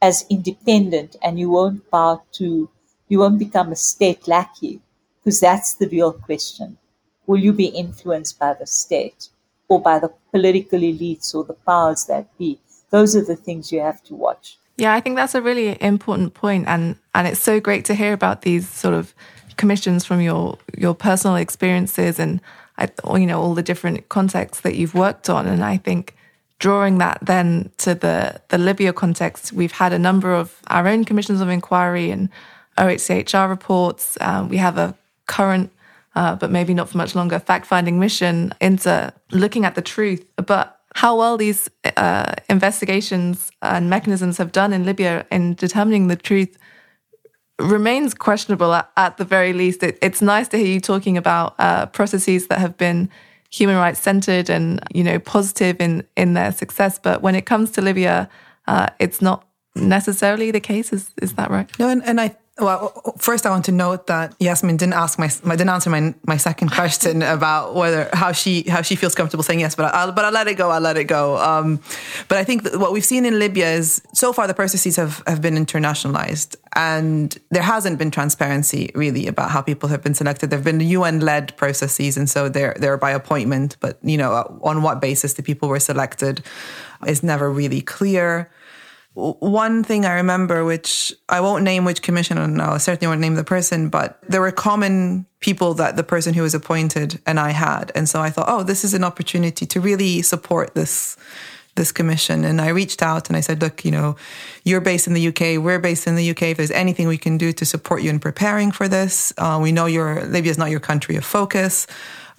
[0.00, 2.70] as independent and you won't bow to,
[3.08, 4.80] you won't become a state lackey,
[5.22, 6.78] because that's the real question.
[7.28, 9.28] Will you be influenced by the state?
[9.68, 12.58] or by the political elites or the powers that be.
[12.90, 14.58] Those are the things you have to watch.
[14.76, 18.12] Yeah, I think that's a really important point, and and it's so great to hear
[18.12, 19.14] about these sort of
[19.56, 22.40] commissions from your your personal experiences and
[23.12, 25.46] you know all the different contexts that you've worked on.
[25.46, 26.14] And I think
[26.60, 31.04] drawing that then to the the Libya context, we've had a number of our own
[31.04, 32.30] commissions of inquiry and
[32.78, 34.16] OHCHR reports.
[34.20, 34.94] Um, we have a
[35.26, 35.72] current
[36.14, 40.24] uh, but maybe not for much longer, fact finding mission into looking at the truth.
[40.36, 46.16] But how well these uh, investigations and mechanisms have done in Libya in determining the
[46.16, 46.58] truth
[47.58, 49.82] remains questionable at, at the very least.
[49.82, 53.10] It, it's nice to hear you talking about uh, processes that have been
[53.50, 57.70] human rights centered and you know positive in in their success, but when it comes
[57.72, 58.28] to Libya,
[58.66, 60.92] uh, it's not necessarily the case.
[60.92, 61.78] Is is that right?
[61.78, 65.28] No, and, and I well, first I want to note that Yasmin didn't ask my,
[65.28, 69.60] didn't answer my my second question about whether how she how she feels comfortable saying
[69.60, 70.70] yes, but I'll but I'll let it go.
[70.70, 71.36] I'll let it go.
[71.38, 71.80] Um,
[72.26, 75.40] but I think what we've seen in Libya is so far the processes have have
[75.40, 80.50] been internationalized, and there hasn't been transparency really about how people have been selected.
[80.50, 83.76] There've been UN led processes, and so they're they're by appointment.
[83.78, 86.42] But you know, on what basis the people were selected
[87.06, 88.50] is never really clear
[89.18, 93.34] one thing I remember, which I won't name which commission, and I certainly won't name
[93.34, 97.50] the person, but there were common people that the person who was appointed and I
[97.50, 101.16] had, and so I thought, oh, this is an opportunity to really support this
[101.74, 102.44] this commission.
[102.44, 104.16] And I reached out and I said, look, you know,
[104.64, 106.42] you're based in the UK, we're based in the UK.
[106.42, 109.70] If there's anything we can do to support you in preparing for this, uh, we
[109.70, 111.86] know your Libya is not your country of focus.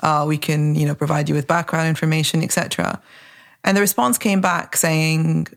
[0.04, 3.02] Uh, we can, you know, provide you with background information, etc.
[3.64, 5.48] And the response came back saying,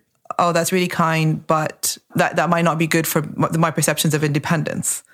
[0.43, 4.25] oh, that's really kind, but that, that might not be good for my perceptions of
[4.25, 5.05] independence.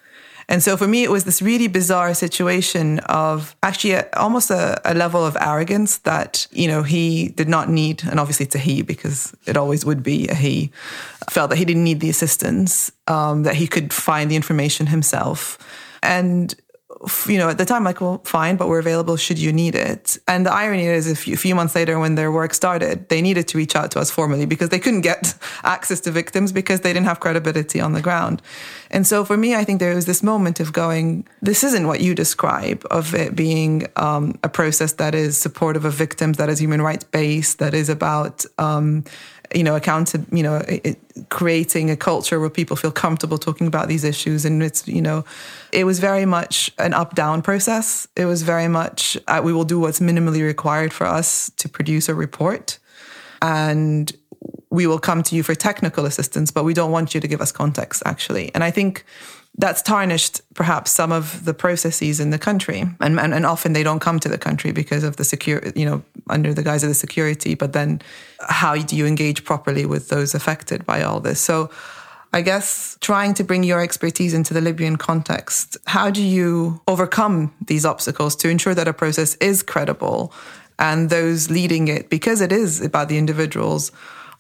[0.49, 4.81] And so for me, it was this really bizarre situation of actually a, almost a,
[4.91, 8.59] a, level of arrogance that, you know, he did not need, and obviously it's a
[8.59, 10.73] he because it always would be a he,
[11.29, 15.59] felt that he didn't need the assistance, um, that he could find the information himself.
[16.03, 16.55] And
[17.27, 20.19] you know, at the time, like, well, fine, but we're available should you need it.
[20.27, 23.23] And the irony is, a few, a few, months later, when their work started, they
[23.23, 25.35] needed to reach out to us formally because they couldn't get
[25.65, 28.43] access to victims because they didn't have credibility on the ground.
[28.91, 32.01] And so for me, I think there was this moment of going, this isn't what
[32.01, 36.61] you describe of it being um, a process that is supportive of victims, that is
[36.61, 39.05] human rights based, that is about, um,
[39.55, 40.99] you know, accounted, you know, it,
[41.31, 44.45] creating a culture where people feel comfortable talking about these issues.
[44.45, 45.25] And it's, you know,
[45.73, 48.07] it was very much an up down process.
[48.17, 52.09] It was very much, uh, we will do what's minimally required for us to produce
[52.09, 52.79] a report.
[53.41, 54.13] And
[54.71, 57.41] we will come to you for technical assistance, but we don't want you to give
[57.41, 58.55] us context, actually.
[58.55, 59.05] And I think
[59.57, 62.85] that's tarnished perhaps some of the processes in the country.
[63.01, 65.85] And, and, and often they don't come to the country because of the secure, you
[65.85, 67.55] know, under the guise of the security.
[67.55, 68.01] But then
[68.49, 71.41] how do you engage properly with those affected by all this?
[71.41, 71.71] So
[72.33, 77.53] I guess trying to bring your expertise into the Libyan context, how do you overcome
[77.67, 80.33] these obstacles to ensure that a process is credible
[80.79, 83.91] and those leading it, because it is about the individuals,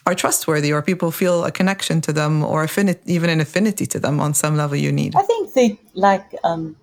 [0.08, 2.66] are trustworthy or people feel a connection to them or
[3.04, 5.14] even an affinity to them on some level you need?
[5.14, 6.76] I think they like um,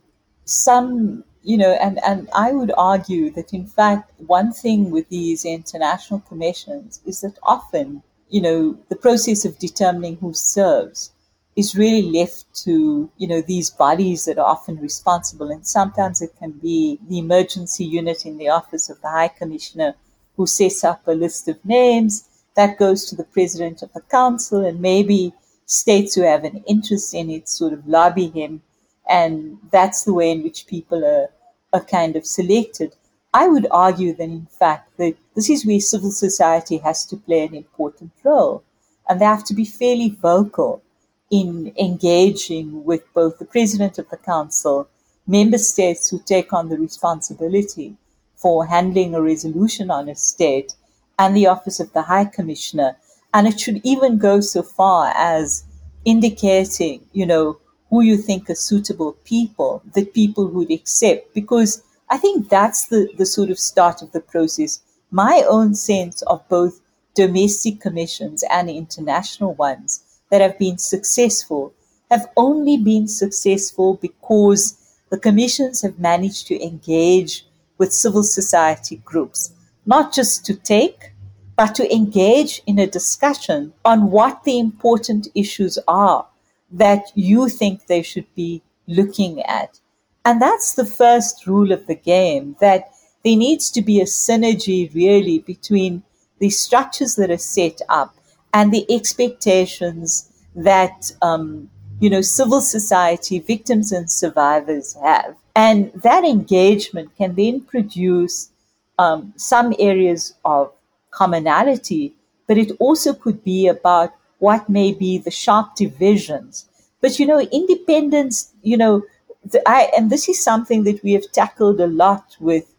[0.46, 5.44] some, you know, and, and I would argue that in fact, one thing with these
[5.44, 11.12] international commissions is that often, you know, the process of determining who serves
[11.56, 15.50] is really left to, you know, these bodies that are often responsible.
[15.50, 19.96] And sometimes it can be the emergency unit in the office of the High Commissioner
[20.38, 24.66] who sets up a list of names that goes to the president of the council,
[24.66, 25.34] and maybe
[25.66, 28.62] states who have an interest in it sort of lobby him.
[29.10, 31.30] And that's the way in which people are,
[31.74, 32.96] are kind of selected.
[33.34, 37.46] I would argue that, in fact, that this is where civil society has to play
[37.46, 38.64] an important role.
[39.08, 40.82] And they have to be fairly vocal
[41.30, 44.88] in engaging with both the president of the council,
[45.28, 47.96] member states who take on the responsibility
[48.36, 50.76] for handling a resolution on a state,
[51.18, 52.98] and the Office of the High Commissioner.
[53.34, 55.64] And it should even go so far as
[56.06, 57.58] indicating, you know,
[57.90, 61.34] who you think are suitable people that people would accept.
[61.34, 64.80] Because I think that's the, the sort of start of the process.
[65.12, 66.82] My own sense of both
[67.14, 71.74] domestic commissions and international ones that have been successful
[72.12, 74.78] have only been successful because
[75.10, 77.46] the commissions have managed to engage
[77.78, 79.52] with civil society groups
[79.86, 81.12] not just to take,
[81.56, 86.28] but to engage in a discussion on what the important issues are
[86.72, 89.80] that you think they should be looking at.
[90.26, 92.90] And that's the first rule of the game that
[93.24, 96.04] there needs to be a synergy really between
[96.40, 98.16] the structures that are set up
[98.54, 101.70] and the expectations that um,
[102.00, 108.52] you know civil society victims and survivors have and that engagement can then produce
[108.98, 110.72] um, some areas of
[111.12, 112.14] commonality,
[112.48, 116.68] but it also could be about what may be the sharp divisions.
[117.02, 119.04] But you know, independence, you know,
[119.44, 122.74] the, I, and this is something that we have tackled a lot with,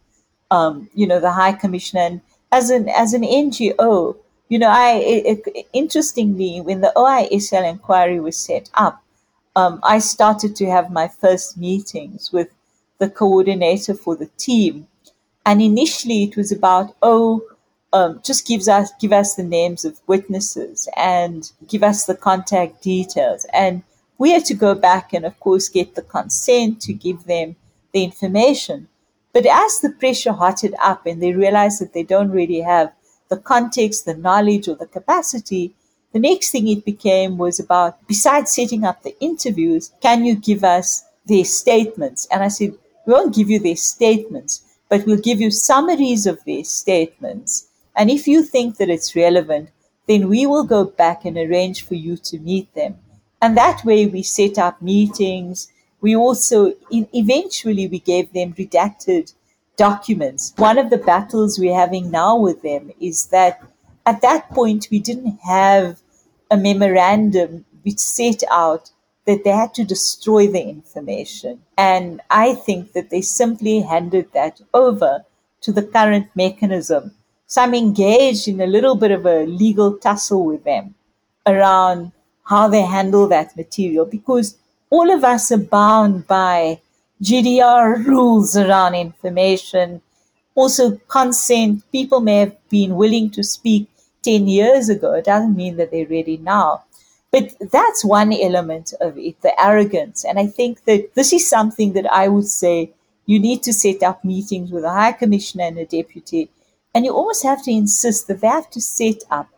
[0.51, 2.03] um, you know, the High Commissioner.
[2.03, 2.21] And
[2.53, 4.17] as an as an NGO,
[4.49, 9.03] you know, I it, it, interestingly, when the OISL inquiry was set up,
[9.55, 12.49] um, I started to have my first meetings with
[12.99, 14.87] the coordinator for the team,
[15.47, 17.43] and initially it was about oh.
[17.93, 22.83] Um, just gives us give us the names of witnesses and give us the contact
[22.83, 23.85] details and
[24.19, 27.57] we had to go back and, of course, get the consent to give them
[27.93, 28.89] the information.
[29.33, 32.93] But as the pressure hotted up and they realized that they don't really have
[33.29, 35.75] the context, the knowledge, or the capacity,
[36.13, 40.65] the next thing it became was about, besides setting up the interviews, can you give
[40.65, 42.27] us their statements?
[42.31, 42.73] And I said,
[43.07, 47.69] we won't give you their statements, but we'll give you summaries of their statements.
[47.95, 49.71] And if you think that it's relevant,
[50.07, 52.97] then we will go back and arrange for you to meet them.
[53.43, 55.71] And that way we set up meetings.
[56.01, 59.35] We also, in, eventually, we gave them redacted
[59.77, 60.53] documents.
[60.57, 63.63] One of the battles we're having now with them is that
[64.07, 66.01] at that point we didn't have
[66.51, 68.91] a memorandum which set out
[69.27, 71.61] that they had to destroy the information.
[71.77, 75.25] And I think that they simply handed that over
[75.63, 77.13] to the current mechanism.
[77.47, 80.95] So I'm engaged in a little bit of a legal tussle with them
[81.47, 82.13] around
[82.45, 84.57] how they handle that material because
[84.91, 86.81] all of us are bound by
[87.23, 90.03] GDPR rules around information,
[90.55, 91.83] also consent.
[91.91, 93.89] People may have been willing to speak
[94.23, 95.13] 10 years ago.
[95.15, 96.85] It doesn't mean that they're ready now.
[97.37, 100.25] But that's one element of it, the arrogance.
[100.25, 102.93] And I think that this is something that I would say
[103.27, 106.49] you need to set up meetings with a high commissioner and a deputy.
[106.95, 109.51] And you almost have to insist that they have to set up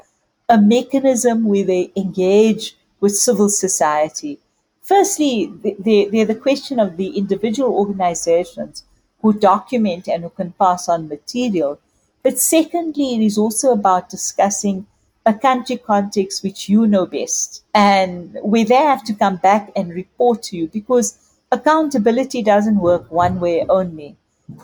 [0.49, 4.41] a mechanism where they engage with civil society.
[4.83, 8.83] Firstly, they're the question of the individual organizations
[9.23, 11.79] who document and who can pass on material.
[12.25, 14.89] But secondly, it is also about discussing
[15.29, 19.93] a country context which you know best and where they have to come back and
[19.93, 21.19] report to you because
[21.53, 24.17] accountability doesn't work one way only.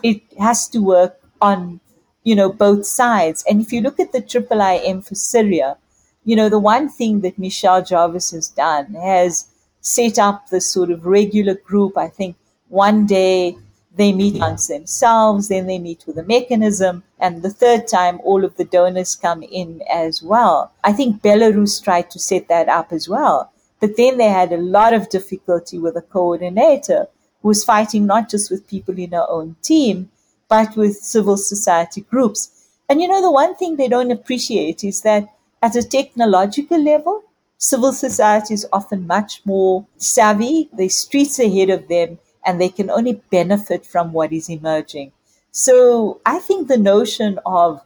[0.03, 1.79] It has to work on,
[2.23, 3.43] you know, both sides.
[3.49, 5.77] And if you look at the Triple IM for Syria,
[6.23, 9.47] you know, the one thing that Michelle Jarvis has done has
[9.81, 11.97] set up this sort of regular group.
[11.97, 12.35] I think
[12.69, 13.57] one day
[13.95, 18.43] they meet amongst themselves, then they meet with a mechanism, and the third time all
[18.43, 20.71] of the donors come in as well.
[20.83, 23.51] I think Belarus tried to set that up as well.
[23.79, 27.07] But then they had a lot of difficulty with a coordinator
[27.41, 30.09] who was fighting not just with people in her own team,
[30.47, 32.69] but with civil society groups.
[32.89, 35.29] And you know, the one thing they don't appreciate is that
[35.61, 37.23] at a technological level,
[37.57, 40.69] civil society is often much more savvy.
[40.73, 45.11] The streets ahead of them, and they can only benefit from what is emerging.
[45.51, 47.81] So I think the notion of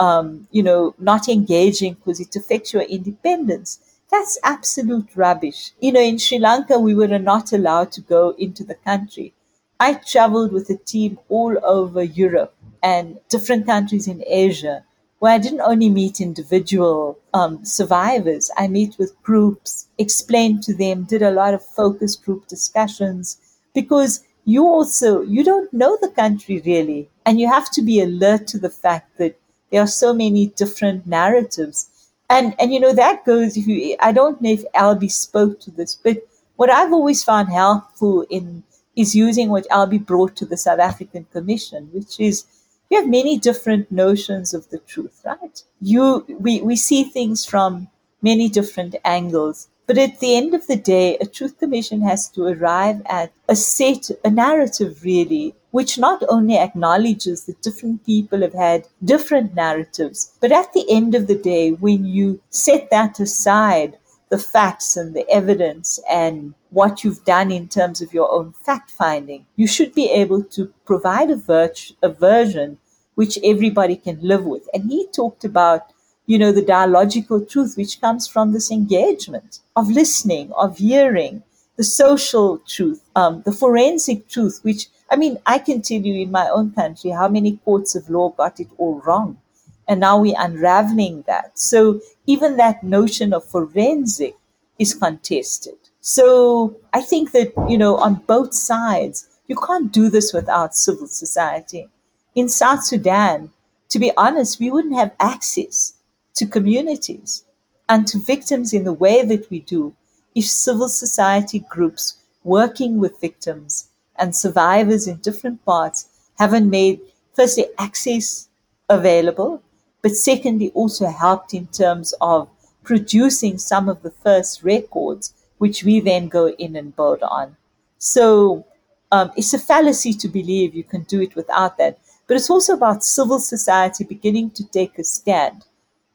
[0.00, 3.78] um, you know not engaging because it affects your independence
[4.10, 5.72] that's absolute rubbish.
[5.80, 9.32] You know, in Sri Lanka, we were not allowed to go into the country.
[9.80, 14.84] I traveled with a team all over Europe and different countries in Asia
[15.18, 21.04] where I didn't only meet individual um, survivors, I meet with groups, explained to them,
[21.04, 23.38] did a lot of focus group discussions
[23.74, 28.46] because you also you don't know the country really and you have to be alert
[28.46, 29.38] to the fact that
[29.70, 31.88] there are so many different narratives
[32.28, 35.70] and and you know that goes if you i don't know if albie spoke to
[35.70, 36.18] this but
[36.56, 38.62] what i've always found helpful in
[38.96, 42.44] is using what albie brought to the south african commission which is
[42.90, 45.62] we have many different notions of the truth, right?
[45.80, 47.88] You, we, we see things from
[48.20, 49.68] many different angles.
[49.92, 53.54] But at the end of the day, a truth commission has to arrive at a
[53.54, 60.32] set, a narrative really, which not only acknowledges that different people have had different narratives,
[60.40, 63.98] but at the end of the day, when you set that aside,
[64.30, 68.90] the facts and the evidence and what you've done in terms of your own fact
[68.90, 72.78] finding, you should be able to provide a, ver- a version
[73.14, 74.66] which everybody can live with.
[74.72, 75.91] And he talked about,
[76.32, 81.42] you know, the dialogical truth which comes from this engagement of listening, of hearing,
[81.76, 86.30] the social truth, um, the forensic truth, which, I mean, I can tell you in
[86.30, 89.38] my own country how many courts of law got it all wrong.
[89.86, 91.58] And now we're unraveling that.
[91.58, 94.34] So even that notion of forensic
[94.78, 95.78] is contested.
[96.00, 101.08] So I think that, you know, on both sides, you can't do this without civil
[101.08, 101.88] society
[102.34, 103.50] in South Sudan,
[103.90, 105.94] to be honest, we wouldn't have access
[106.34, 107.44] to communities
[107.88, 109.94] and to victims in the way that we do
[110.34, 116.08] if civil society groups working with victims and survivors in different parts
[116.38, 117.00] haven't made,
[117.34, 118.48] firstly, access
[118.88, 119.62] available,
[120.00, 122.48] but secondly, also helped in terms of
[122.82, 127.56] producing some of the first records, which we then go in and build on.
[127.98, 128.64] So
[129.12, 131.98] um, it's a fallacy to believe you can do it without that.
[132.26, 135.64] But it's also about civil society beginning to take a stand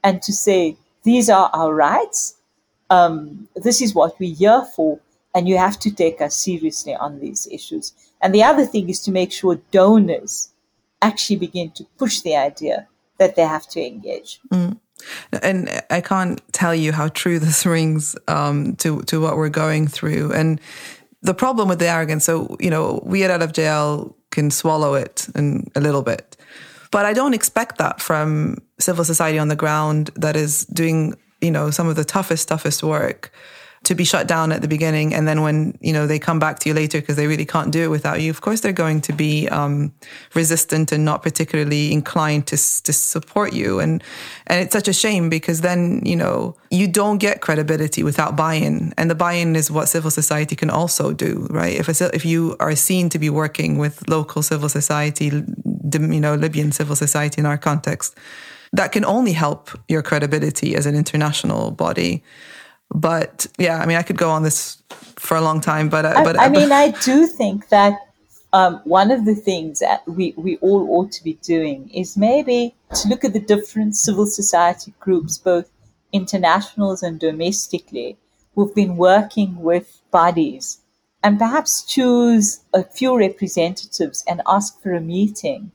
[0.08, 2.38] and to say, these are our rights.
[2.89, 5.01] Um, this is what we're here for.
[5.36, 7.91] And you have to take us seriously on these issues.
[8.22, 10.49] And the other thing is to make sure donors
[11.01, 12.88] actually begin to push the idea
[13.18, 14.39] that they have to engage.
[14.49, 14.80] Mm.
[15.43, 19.88] And I can't tell you how true this rings um, to to what we're going
[19.88, 20.32] through.
[20.32, 20.62] And
[21.22, 24.93] the problem with the arrogance, so you know, we at out of jail can swallow
[24.93, 26.37] it and a little bit,
[26.92, 31.52] but I don't expect that from civil society on the ground that is doing you
[31.52, 33.32] know some of the toughest, toughest work
[33.88, 36.60] to be shut down at the beginning and then when you know they come back
[36.60, 39.02] to you later because they really can't do it without you of course they're going
[39.02, 39.94] to be um,
[40.34, 43.80] resistant and not particularly inclined to, to support you.
[43.80, 44.04] And
[44.48, 48.94] and it's such a shame because then you know you don't get credibility without buy-in.
[48.98, 51.76] And the buy-in is what civil society can also do right?
[51.76, 56.36] If a, if you are seen to be working with local civil society you know
[56.36, 58.18] Libyan civil society in our context
[58.74, 62.24] that can only help your credibility as an international body
[62.94, 64.82] but yeah, I mean, I could go on this
[65.18, 68.00] for a long time, but uh, I, but I mean, I do think that
[68.54, 72.76] um, one of the things that we, we all ought to be doing is maybe
[72.96, 75.70] to look at the different civil society groups, both
[76.14, 78.18] internationals and domestically,
[78.56, 80.80] who've been working with bodies,
[81.24, 85.72] and perhaps choose a few representatives and ask for a meeting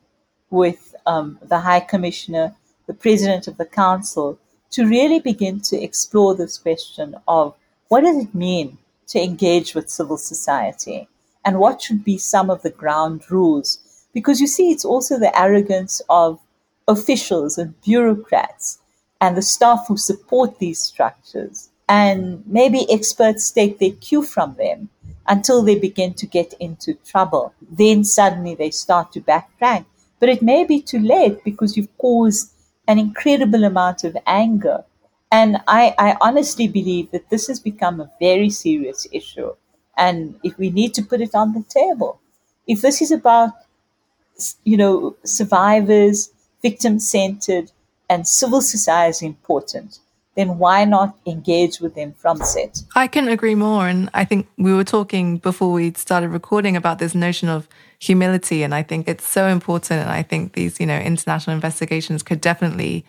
[0.51, 2.55] with um, the High Commissioner,
[2.87, 4.39] the President of the Council,
[4.73, 7.55] to really begin to explore this question of
[7.89, 11.09] what does it mean to engage with civil society
[11.45, 13.79] and what should be some of the ground rules.
[14.13, 16.41] Because you see, it's also the arrogance of
[16.89, 18.79] officials and bureaucrats
[19.21, 21.71] and the staff who support these structures.
[21.89, 24.89] And maybe experts take their cue from them
[25.27, 27.53] until they begin to get into trouble.
[27.71, 29.85] Then suddenly they start to backtrack.
[30.19, 32.53] But it may be too late because you've caused
[32.93, 34.85] an incredible amount of anger.
[35.31, 39.51] And I, I honestly believe that this has become a very serious issue.
[39.97, 42.21] And if we need to put it on the table,
[42.67, 43.53] if this is about,
[44.65, 46.31] you know, survivors,
[46.63, 47.71] victim centered,
[48.09, 49.99] and civil society is important,
[50.35, 52.83] then why not engage with them from set?
[52.95, 53.87] I can agree more.
[53.87, 57.69] And I think we were talking before we started recording about this notion of
[57.99, 58.63] humility.
[58.63, 60.01] And I think it's so important.
[60.01, 63.05] And I think these, you know, international investigations could definitely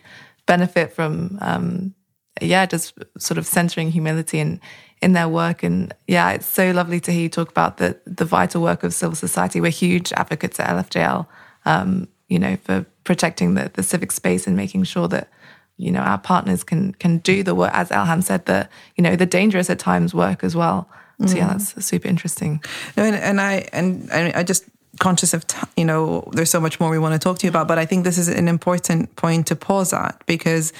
[0.46, 1.94] benefit from, um,
[2.42, 4.60] yeah, just sort of centering humility in,
[5.00, 5.62] in their work.
[5.62, 8.92] And yeah, it's so lovely to hear you talk about the, the vital work of
[8.92, 9.60] civil society.
[9.62, 11.26] We're huge advocates at LFJL,
[11.64, 15.28] um, you know, for protecting the, the civic space and making sure that
[15.76, 17.70] you know our partners can can do the work.
[17.72, 20.88] As Elham said the you know the dangerous at times work as well.
[21.20, 21.36] So mm.
[21.36, 22.62] yeah that's super interesting.
[22.96, 24.64] No, and, and I and I just
[25.00, 27.50] conscious of t- you know there's so much more we want to talk to you
[27.50, 30.72] about but I think this is an important point to pause at because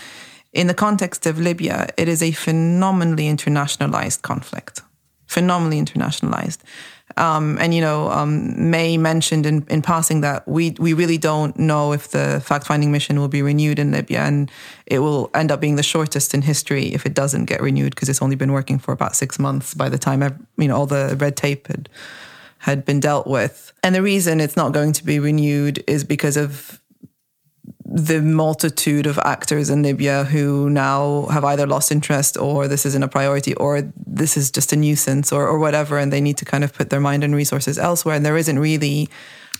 [0.52, 4.82] in the context of Libya it is a phenomenally internationalized conflict.
[5.26, 6.58] Phenomenally internationalized
[7.16, 11.56] um, and you know, um, May mentioned in, in passing that we we really don't
[11.58, 14.50] know if the fact finding mission will be renewed in Libya, and
[14.86, 18.08] it will end up being the shortest in history if it doesn't get renewed because
[18.08, 20.22] it's only been working for about six months by the time
[20.56, 21.88] you know all the red tape had
[22.58, 23.72] had been dealt with.
[23.82, 26.80] And the reason it's not going to be renewed is because of
[27.84, 33.02] the multitude of actors in Libya who now have either lost interest or this isn't
[33.02, 36.44] a priority or this is just a nuisance or, or whatever, and they need to
[36.44, 38.16] kind of put their mind and resources elsewhere.
[38.16, 39.08] And there isn't really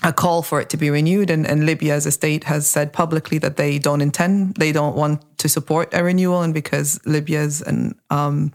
[0.02, 1.30] a call for it to be renewed.
[1.30, 4.96] And, and Libya as a state has said publicly that they don't intend, they don't
[4.96, 6.42] want to support a renewal.
[6.42, 8.52] And because Libya's and um,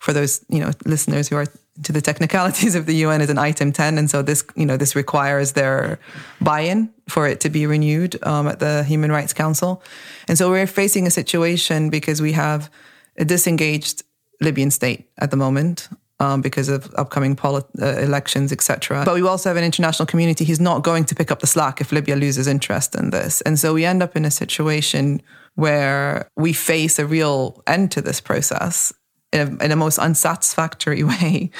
[0.00, 1.46] for those you know listeners who are
[1.82, 4.76] to the technicalities of the UN is an item 10 and so this you know
[4.76, 5.98] this requires their
[6.40, 9.82] buy-in for it to be renewed um, at the Human Rights Council
[10.28, 12.70] and so we're facing a situation because we have
[13.16, 14.02] a disengaged
[14.40, 15.88] Libyan state at the moment
[16.20, 19.04] um, because of upcoming polit- uh, elections, etc.
[19.04, 21.80] But we also have an international community who's not going to pick up the slack
[21.80, 23.40] if Libya loses interest in this.
[23.40, 25.22] And so we end up in a situation
[25.54, 28.92] where we face a real end to this process
[29.32, 31.50] in a, in a most unsatisfactory way.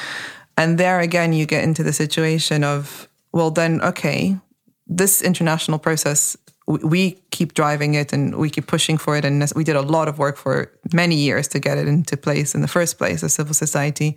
[0.56, 4.36] And there again, you get into the situation of, well, then, okay,
[4.86, 9.24] this international process, we keep driving it and we keep pushing for it.
[9.24, 12.54] And we did a lot of work for many years to get it into place
[12.54, 14.16] in the first place, as civil society.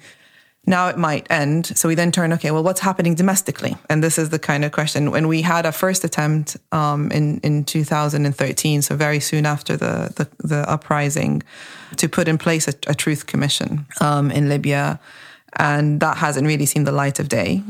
[0.65, 1.77] Now it might end.
[1.77, 3.75] So we then turn, okay, well, what's happening domestically?
[3.89, 5.11] And this is the kind of question.
[5.11, 10.13] When we had our first attempt um, in in 2013, so very soon after the
[10.15, 11.43] the, the uprising,
[11.97, 14.99] to put in place a, a truth commission um, in Libya,
[15.57, 17.61] and that hasn't really seen the light of day.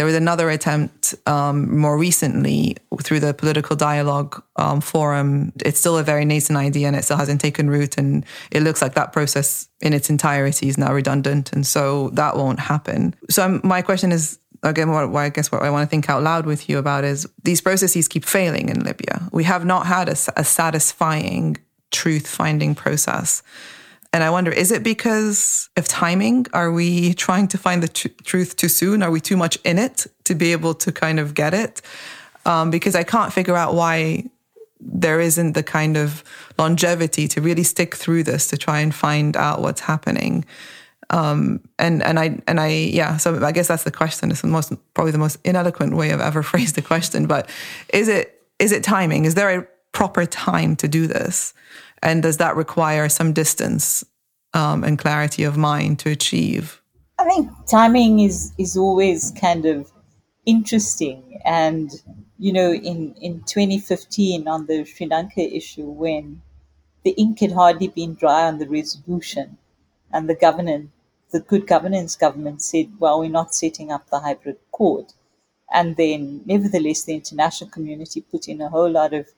[0.00, 5.52] There was another attempt um, more recently through the political dialogue um, forum.
[5.62, 7.98] It's still a very nascent idea and it still hasn't taken root.
[7.98, 11.52] And it looks like that process in its entirety is now redundant.
[11.52, 13.14] And so that won't happen.
[13.28, 16.22] So I'm, my question is again, what, I guess what I want to think out
[16.22, 19.28] loud with you about is these processes keep failing in Libya.
[19.32, 21.58] We have not had a, a satisfying
[21.90, 23.42] truth finding process.
[24.12, 26.46] And I wonder, is it because of timing?
[26.52, 29.02] Are we trying to find the tr- truth too soon?
[29.02, 31.80] Are we too much in it to be able to kind of get it?
[32.44, 34.24] Um, because I can't figure out why
[34.80, 36.24] there isn't the kind of
[36.58, 40.44] longevity to really stick through this to try and find out what's happening.
[41.10, 43.16] Um, and and I and I yeah.
[43.16, 44.30] So I guess that's the question.
[44.30, 47.26] It's the most probably the most ineloquent way I've ever phrased the question.
[47.26, 47.48] But
[47.92, 49.24] is it is it timing?
[49.24, 51.52] Is there a proper time to do this?
[52.02, 54.04] And does that require some distance
[54.54, 56.80] um, and clarity of mind to achieve?
[57.18, 59.92] I think timing is is always kind of
[60.46, 61.40] interesting.
[61.44, 61.90] And
[62.38, 66.40] you know, in in 2015 on the Sri Lanka issue, when
[67.04, 69.58] the ink had hardly been dry on the resolution,
[70.12, 70.88] and the governance,
[71.30, 75.12] the good governance government said, "Well, we're not setting up the hybrid court."
[75.72, 79.28] And then, nevertheless, the international community put in a whole lot of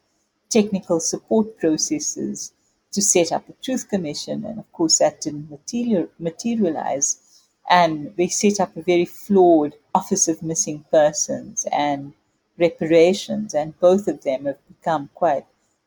[0.53, 2.53] technical support processes
[2.93, 4.45] to set up a truth commission.
[4.45, 7.19] And of course, that didn't material, materialize.
[7.71, 12.13] And they set up a very flawed Office of Missing Persons and
[12.59, 15.47] reparations, and both of them have become quite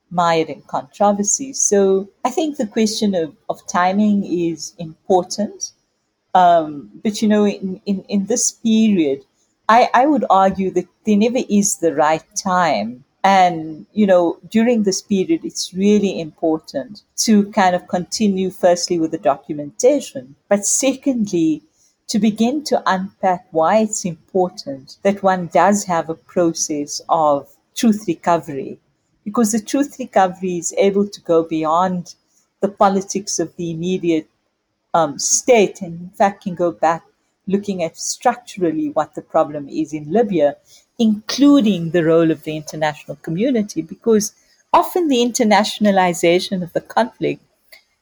[0.10, 1.54] mired in controversy.
[1.54, 5.72] So I think the question of, of timing is important.
[6.34, 9.24] Um, but you know, in, in, in this period,
[9.68, 14.84] I, I would argue that there never is the right time and, you know, during
[14.84, 21.64] this period, it's really important to kind of continue firstly with the documentation, but secondly,
[22.08, 28.04] to begin to unpack why it's important that one does have a process of truth
[28.08, 28.78] recovery,
[29.24, 32.14] because the truth recovery is able to go beyond
[32.60, 34.30] the politics of the immediate
[34.94, 37.02] um, state and, in fact, can go back
[37.48, 40.58] looking at structurally what the problem is in Libya
[40.98, 44.34] including the role of the international community, because
[44.72, 47.42] often the internationalization of the conflict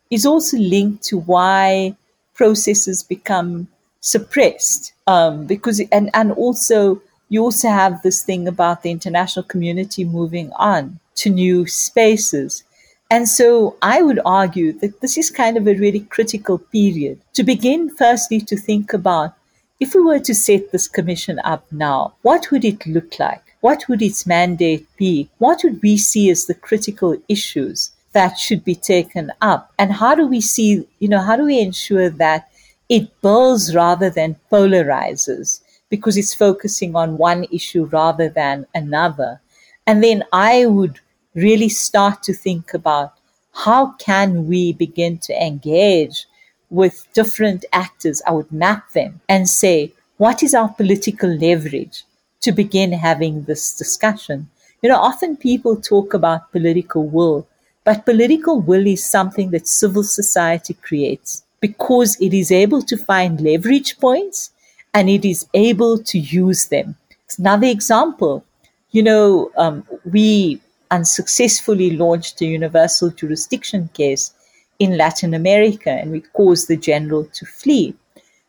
[0.10, 1.96] is also linked to why
[2.34, 3.68] processes become
[4.00, 4.94] suppressed.
[5.08, 10.52] Um, because and and also you also have this thing about the international community moving
[10.54, 12.64] on to new spaces.
[13.10, 17.44] And so I would argue that this is kind of a really critical period to
[17.44, 19.36] begin firstly to think about
[19.84, 23.44] if we were to set this commission up now, what would it look like?
[23.60, 25.30] What would its mandate be?
[25.40, 29.74] What would we see as the critical issues that should be taken up?
[29.78, 32.48] And how do we see, you know, how do we ensure that
[32.88, 35.60] it builds rather than polarizes
[35.90, 39.42] because it's focusing on one issue rather than another?
[39.86, 41.02] And then I would
[41.36, 43.16] really start to think about
[43.52, 46.26] how can we begin to engage
[46.74, 52.04] with different actors, I would map them and say, what is our political leverage
[52.42, 54.50] to begin having this discussion?
[54.82, 57.48] You know, often people talk about political will,
[57.84, 63.40] but political will is something that civil society creates because it is able to find
[63.40, 64.50] leverage points
[64.96, 66.96] and it is able to use them.
[67.38, 68.44] Another example.
[68.92, 70.60] You know, um, we
[70.90, 74.34] unsuccessfully launched a universal jurisdiction case
[74.80, 77.96] in Latin America and we caused the general to flee.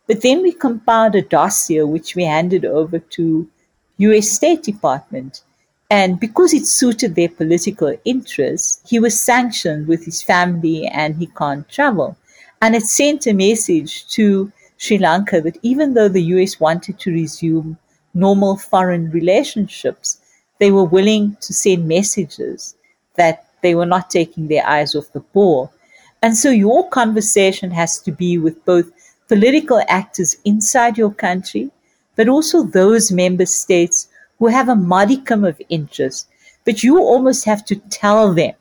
[0.07, 3.49] But then we compiled a dossier which we handed over to
[3.99, 5.43] US State Department.
[5.91, 11.27] And because it suited their political interests, he was sanctioned with his family and he
[11.27, 12.17] can't travel.
[12.61, 17.13] And it sent a message to Sri Lanka that even though the US wanted to
[17.13, 17.79] resume
[18.13, 20.19] normal foreign relationships,
[20.59, 22.75] they were willing to send messages
[23.17, 25.73] that they were not taking their eyes off the ball
[26.25, 28.91] and so your conversation has to be with both
[29.29, 31.71] political actors inside your country,
[32.17, 34.09] but also those member states
[34.39, 36.27] who have a modicum of interest.
[36.65, 38.55] But you almost have to tell them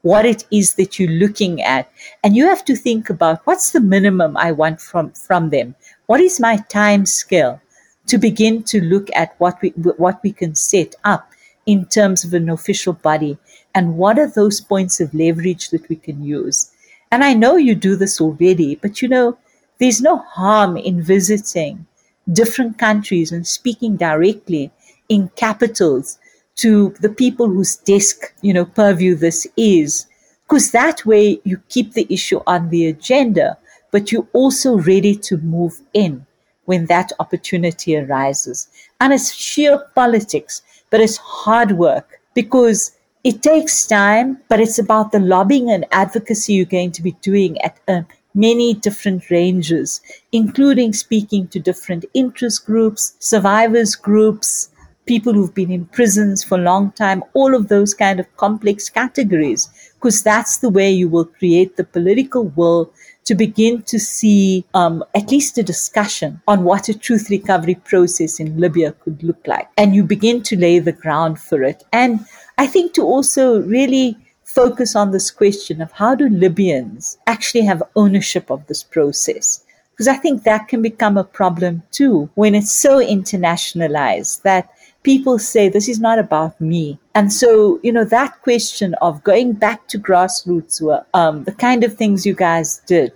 [0.00, 1.92] what it is that you're looking at.
[2.22, 5.74] And you have to think about what's the minimum I want from, from them?
[6.06, 7.60] What is my time scale
[8.06, 11.30] to begin to look at what we, what we can set up
[11.66, 13.36] in terms of an official body?
[13.74, 16.70] And what are those points of leverage that we can use?
[17.14, 19.38] And I know you do this already, but you know,
[19.78, 21.86] there's no harm in visiting
[22.32, 24.72] different countries and speaking directly
[25.08, 26.18] in capitals
[26.56, 30.06] to the people whose desk, you know, purview this is.
[30.42, 33.58] Because that way you keep the issue on the agenda,
[33.92, 36.26] but you're also ready to move in
[36.64, 38.66] when that opportunity arises.
[39.00, 42.90] And it's sheer politics, but it's hard work because
[43.24, 47.60] it takes time, but it's about the lobbying and advocacy you're going to be doing
[47.62, 48.02] at uh,
[48.34, 54.68] many different ranges, including speaking to different interest groups, survivors groups,
[55.06, 58.90] people who've been in prisons for a long time, all of those kind of complex
[58.90, 62.92] categories, because that's the way you will create the political will
[63.24, 68.38] to begin to see um, at least a discussion on what a truth recovery process
[68.38, 69.68] in Libya could look like.
[69.78, 71.84] And you begin to lay the ground for it.
[71.92, 72.20] And
[72.58, 77.82] I think to also really focus on this question of how do Libyans actually have
[77.96, 79.64] ownership of this process?
[79.90, 84.70] Because I think that can become a problem too when it's so internationalized that
[85.02, 86.98] people say this is not about me.
[87.14, 91.84] And so, you know, that question of going back to grassroots work, um, the kind
[91.84, 93.12] of things you guys did,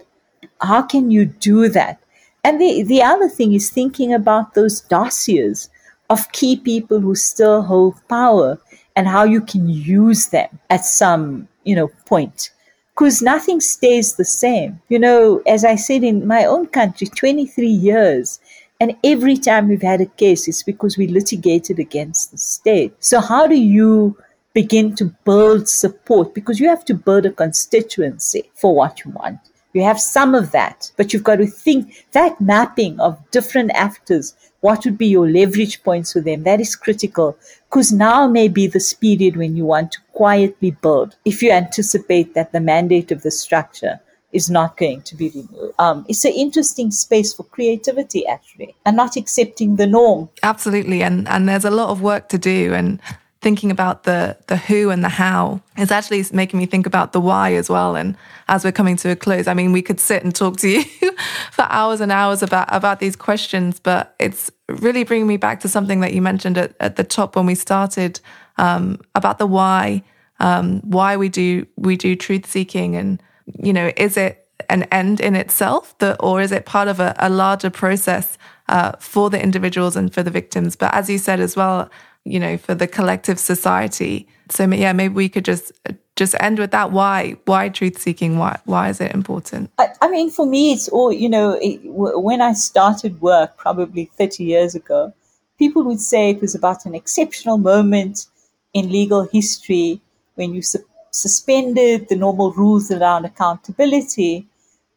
[0.61, 2.01] how can you do that?
[2.45, 5.69] And the, the other thing is thinking about those dossiers
[6.11, 8.59] of key people who still hold power
[8.99, 12.51] and how you can use them at some, you know, point.
[12.93, 14.83] Because nothing stays the same.
[14.89, 18.41] You know, as I said in my own country, 23 years,
[18.81, 22.93] and every time we've had a case, it's because we litigated against the state.
[22.99, 24.17] So how do you
[24.53, 26.35] begin to build support?
[26.35, 29.39] Because you have to build a constituency for what you want.
[29.79, 34.35] You have some of that, but you've got to think that mapping of different actors.
[34.59, 36.43] What would be your leverage points with them?
[36.43, 37.39] That is critical
[37.71, 41.15] because now may be this period when you want to quietly build.
[41.25, 44.01] If you anticipate that the mandate of the structure
[44.33, 45.75] is not going to be removed.
[45.79, 50.29] Um, it's an interesting space for creativity, actually, and not accepting the norm.
[50.43, 53.01] Absolutely, and and there's a lot of work to do, and
[53.41, 57.21] thinking about the the who and the how is actually making me think about the
[57.21, 57.97] why as well.
[57.97, 58.17] And
[58.49, 60.85] as we're coming to a close, I mean, we could sit and talk to you
[61.53, 65.69] for hours and hours about about these questions, but it's really bringing me back to
[65.69, 68.21] something that you mentioned at, at the top when we started
[68.59, 70.03] um, about the why,
[70.41, 73.23] um, why we do we do truth seeking and
[73.59, 77.15] you know, is it an end in itself, that, or is it part of a,
[77.19, 78.37] a larger process
[78.69, 80.77] uh, for the individuals and for the victims?
[80.77, 81.91] But as you said as well,
[82.31, 84.29] you know, for the collective society.
[84.51, 85.73] So yeah, maybe we could just
[86.17, 86.91] just end with that.
[86.91, 87.37] Why?
[87.45, 88.39] Why truth seeking?
[88.39, 88.59] Why?
[88.65, 89.71] Why is it important?
[89.79, 91.59] I, I mean, for me, it's all you know.
[91.61, 95.13] It, when I started work, probably thirty years ago,
[95.59, 98.27] people would say it was about an exceptional moment
[98.75, 100.01] in legal history
[100.35, 100.63] when you
[101.11, 104.47] suspended the normal rules around accountability,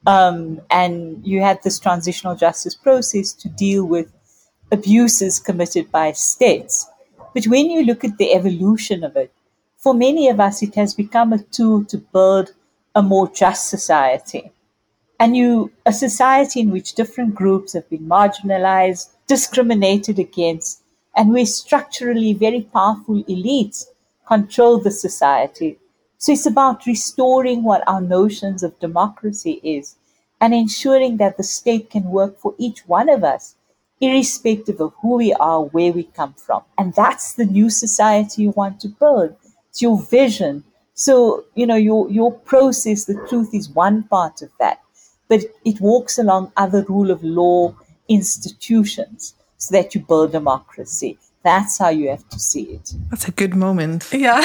[0.06, 4.12] um, and you had this transitional justice process to deal with
[4.72, 6.88] abuses committed by states.
[7.34, 9.34] But when you look at the evolution of it,
[9.78, 12.52] for many of us, it has become a tool to build
[12.96, 14.52] a more just society.
[15.20, 20.82] And you, a society in which different groups have been marginalized, discriminated against,
[21.16, 23.86] and where structurally very powerful elites
[24.26, 25.78] control the society
[26.22, 29.96] so it's about restoring what our notions of democracy is
[30.40, 33.56] and ensuring that the state can work for each one of us,
[34.02, 36.64] irrespective of who we are, where we come from.
[36.78, 39.36] And that's the new society you want to build.
[39.70, 40.64] It's your vision.
[40.96, 44.82] So, you know, your, your process, the truth is one part of that,
[45.30, 47.76] but it walks along other rule of law
[48.10, 51.18] institutions so that you build democracy.
[51.44, 52.94] That's how you have to see it.
[53.10, 54.10] That's a good moment.
[54.12, 54.44] Yeah.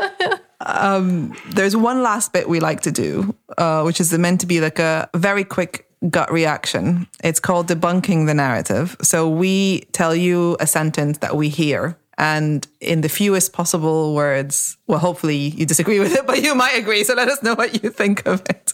[0.60, 4.60] um, there's one last bit we like to do, uh, which is meant to be
[4.60, 7.06] like a very quick gut reaction.
[7.22, 8.96] It's called debunking the narrative.
[9.02, 11.96] So we tell you a sentence that we hear.
[12.18, 16.76] And in the fewest possible words, well, hopefully you disagree with it, but you might
[16.76, 17.04] agree.
[17.04, 18.72] So let us know what you think of it.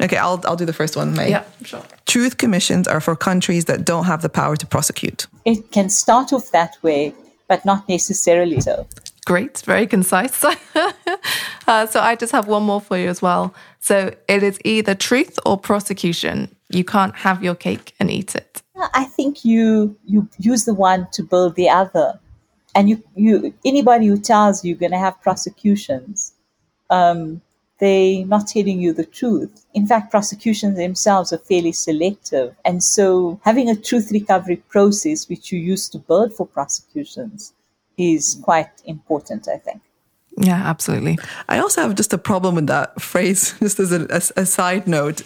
[0.00, 1.30] Okay, I'll, I'll do the first one, May.
[1.30, 1.82] Yeah, sure.
[2.06, 5.26] Truth commissions are for countries that don't have the power to prosecute.
[5.44, 7.14] It can start off that way,
[7.48, 8.86] but not necessarily so.
[9.28, 10.42] Great, very concise.
[11.66, 13.54] uh, so I just have one more for you as well.
[13.78, 16.56] So it is either truth or prosecution.
[16.70, 18.62] You can't have your cake and eat it.
[18.94, 22.18] I think you you use the one to build the other,
[22.74, 26.32] and you you anybody who tells you you're going to have prosecutions,
[26.88, 27.42] um,
[27.80, 29.66] they not telling you the truth.
[29.74, 35.52] In fact, prosecutions themselves are fairly selective, and so having a truth recovery process which
[35.52, 37.52] you use to build for prosecutions
[37.98, 39.82] is quite important, I think.
[40.40, 41.18] Yeah, absolutely.
[41.48, 45.22] I also have just a problem with that phrase, just as a, a, side note.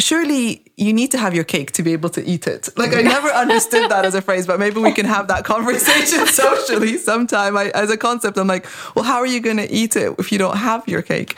[0.00, 2.68] surely you need to have your cake to be able to eat it.
[2.76, 6.26] Like I never understood that as a phrase, but maybe we can have that conversation
[6.42, 7.56] socially sometime.
[7.56, 10.32] I, as a concept, I'm like, well, how are you going to eat it if
[10.32, 11.36] you don't have your cake?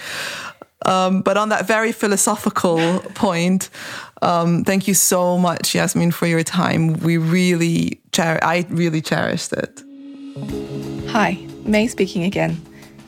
[0.87, 3.69] Um, but on that very philosophical point,
[4.23, 6.95] um, thank you so much, Yasmin, for your time.
[6.95, 9.83] We really, cher- I really cherished it.
[10.35, 12.59] Hi, May speaking again.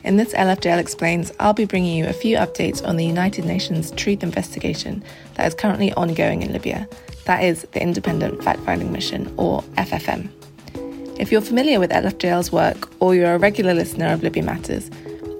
[0.03, 3.89] In this LFJL Explains, I'll be bringing you a few updates on the United Nations
[3.91, 5.03] truth investigation
[5.33, 6.87] that is currently ongoing in Libya.
[7.25, 10.29] That is the Independent Fact Finding Mission, or FFM.
[11.19, 14.91] If you're familiar with LFJL's work or you're a regular listener of Libya Matters,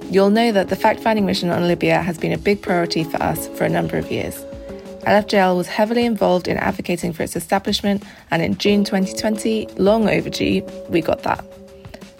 [0.10, 3.22] you'll know that the fact finding mission on Libya has been a big priority for
[3.22, 4.44] us for a number of years.
[5.02, 10.64] LFJL was heavily involved in advocating for its establishment, and in June 2020, long overdue,
[10.90, 11.46] we got that.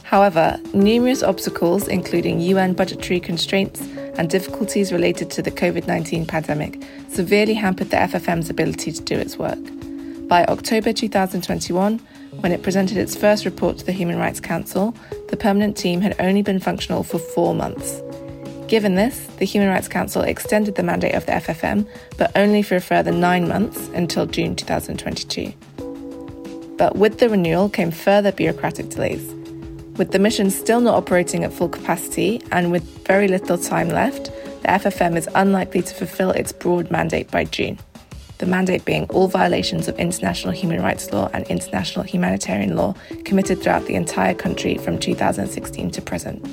[0.06, 3.82] However, numerous obstacles, including UN budgetary constraints
[4.18, 9.18] and difficulties related to the COVID 19 pandemic, severely hampered the FFM's ability to do
[9.18, 9.60] its work.
[10.28, 11.98] By October 2021,
[12.40, 14.96] when it presented its first report to the Human Rights Council,
[15.30, 18.02] the permanent team had only been functional for four months.
[18.68, 21.88] Given this, the Human Rights Council extended the mandate of the FFM,
[22.18, 25.52] but only for a further nine months until June 2022.
[26.78, 29.34] But with the renewal came further bureaucratic delays.
[29.98, 34.26] With the mission still not operating at full capacity and with very little time left,
[34.62, 37.80] the FFM is unlikely to fulfill its broad mandate by June.
[38.40, 42.94] The mandate being all violations of international human rights law and international humanitarian law
[43.24, 46.44] committed throughout the entire country from 2016 to present.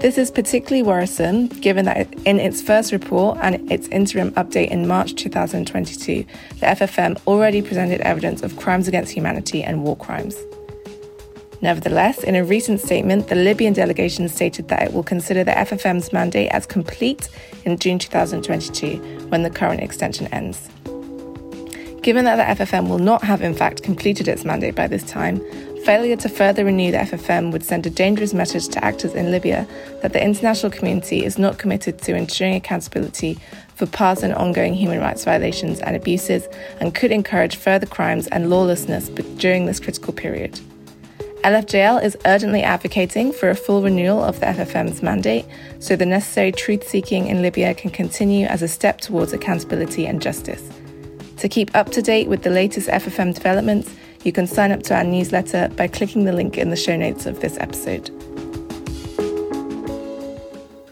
[0.00, 4.88] This is particularly worrisome given that in its first report and its interim update in
[4.88, 6.24] March 2022,
[6.58, 10.36] the FFM already presented evidence of crimes against humanity and war crimes.
[11.64, 16.12] Nevertheless, in a recent statement, the Libyan delegation stated that it will consider the FFM's
[16.12, 17.30] mandate as complete
[17.64, 20.68] in June 2022 when the current extension ends.
[22.02, 25.40] Given that the FFM will not have in fact completed its mandate by this time,
[25.86, 29.66] failure to further renew the FFM would send a dangerous message to actors in Libya
[30.02, 33.38] that the international community is not committed to ensuring accountability
[33.74, 36.46] for past and ongoing human rights violations and abuses
[36.80, 39.08] and could encourage further crimes and lawlessness
[39.38, 40.60] during this critical period.
[41.44, 45.44] LFJL is urgently advocating for a full renewal of the FFM's mandate
[45.78, 50.22] so the necessary truth seeking in Libya can continue as a step towards accountability and
[50.22, 50.66] justice.
[51.36, 54.94] To keep up to date with the latest FFM developments, you can sign up to
[54.94, 58.08] our newsletter by clicking the link in the show notes of this episode.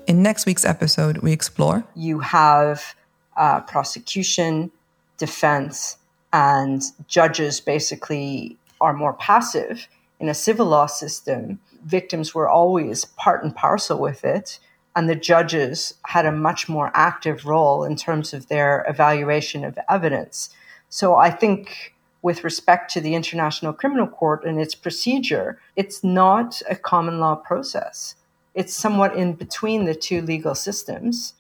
[0.07, 1.83] In next week's episode, we explore.
[1.97, 2.95] You have
[3.39, 4.71] uh, prosecution,
[5.17, 5.97] defense,
[6.31, 9.89] and judges basically are more passive
[10.23, 14.61] in a civil law system, victims were always part and parcel with it.
[14.95, 19.77] And the judges had a much more active role in terms of their evaluation of
[19.91, 20.51] evidence.
[20.91, 26.63] So I think, with respect to the International Criminal Court and its procedure, it's not
[26.71, 28.15] a common law process.
[28.55, 31.35] It's somewhat in between the two legal systems.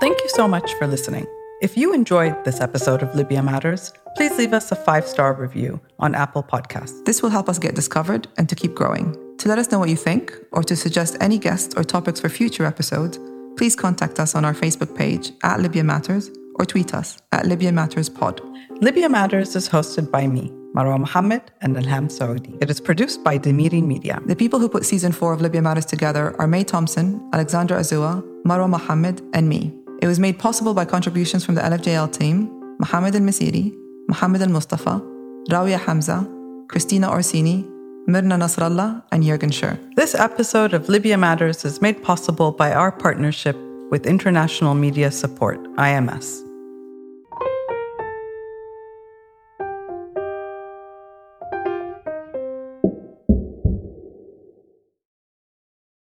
[0.00, 1.26] Thank you so much for listening.
[1.62, 5.80] If you enjoyed this episode of Libya Matters, please leave us a five star review
[6.00, 7.04] on Apple Podcasts.
[7.04, 9.16] This will help us get discovered and to keep growing.
[9.38, 12.28] To let us know what you think or to suggest any guests or topics for
[12.28, 13.20] future episodes,
[13.56, 17.70] please contact us on our Facebook page at Libya Matters or tweet us at Libya
[17.70, 18.40] Matters Pod.
[18.80, 22.58] Libya Matters is hosted by me, Marwa Mohammed and Elham Saudi.
[22.60, 24.20] It is produced by Demiri Media.
[24.26, 28.20] The people who put season four of Libya Matters together are May Thompson, Alexandra Azua,
[28.44, 29.72] Marwa Mohammed, and me.
[30.02, 32.50] It was made possible by contributions from the LFJL team,
[32.80, 33.72] Mohammed Al Masiri,
[34.08, 35.00] Mohammed Al Mustafa,
[35.48, 36.28] Rawia Hamza,
[36.66, 37.62] Christina Orsini,
[38.08, 39.78] Mirna Nasrallah, and Jürgen Schur.
[39.94, 43.56] This episode of Libya Matters is made possible by our partnership
[43.92, 46.51] with International Media Support, IMS.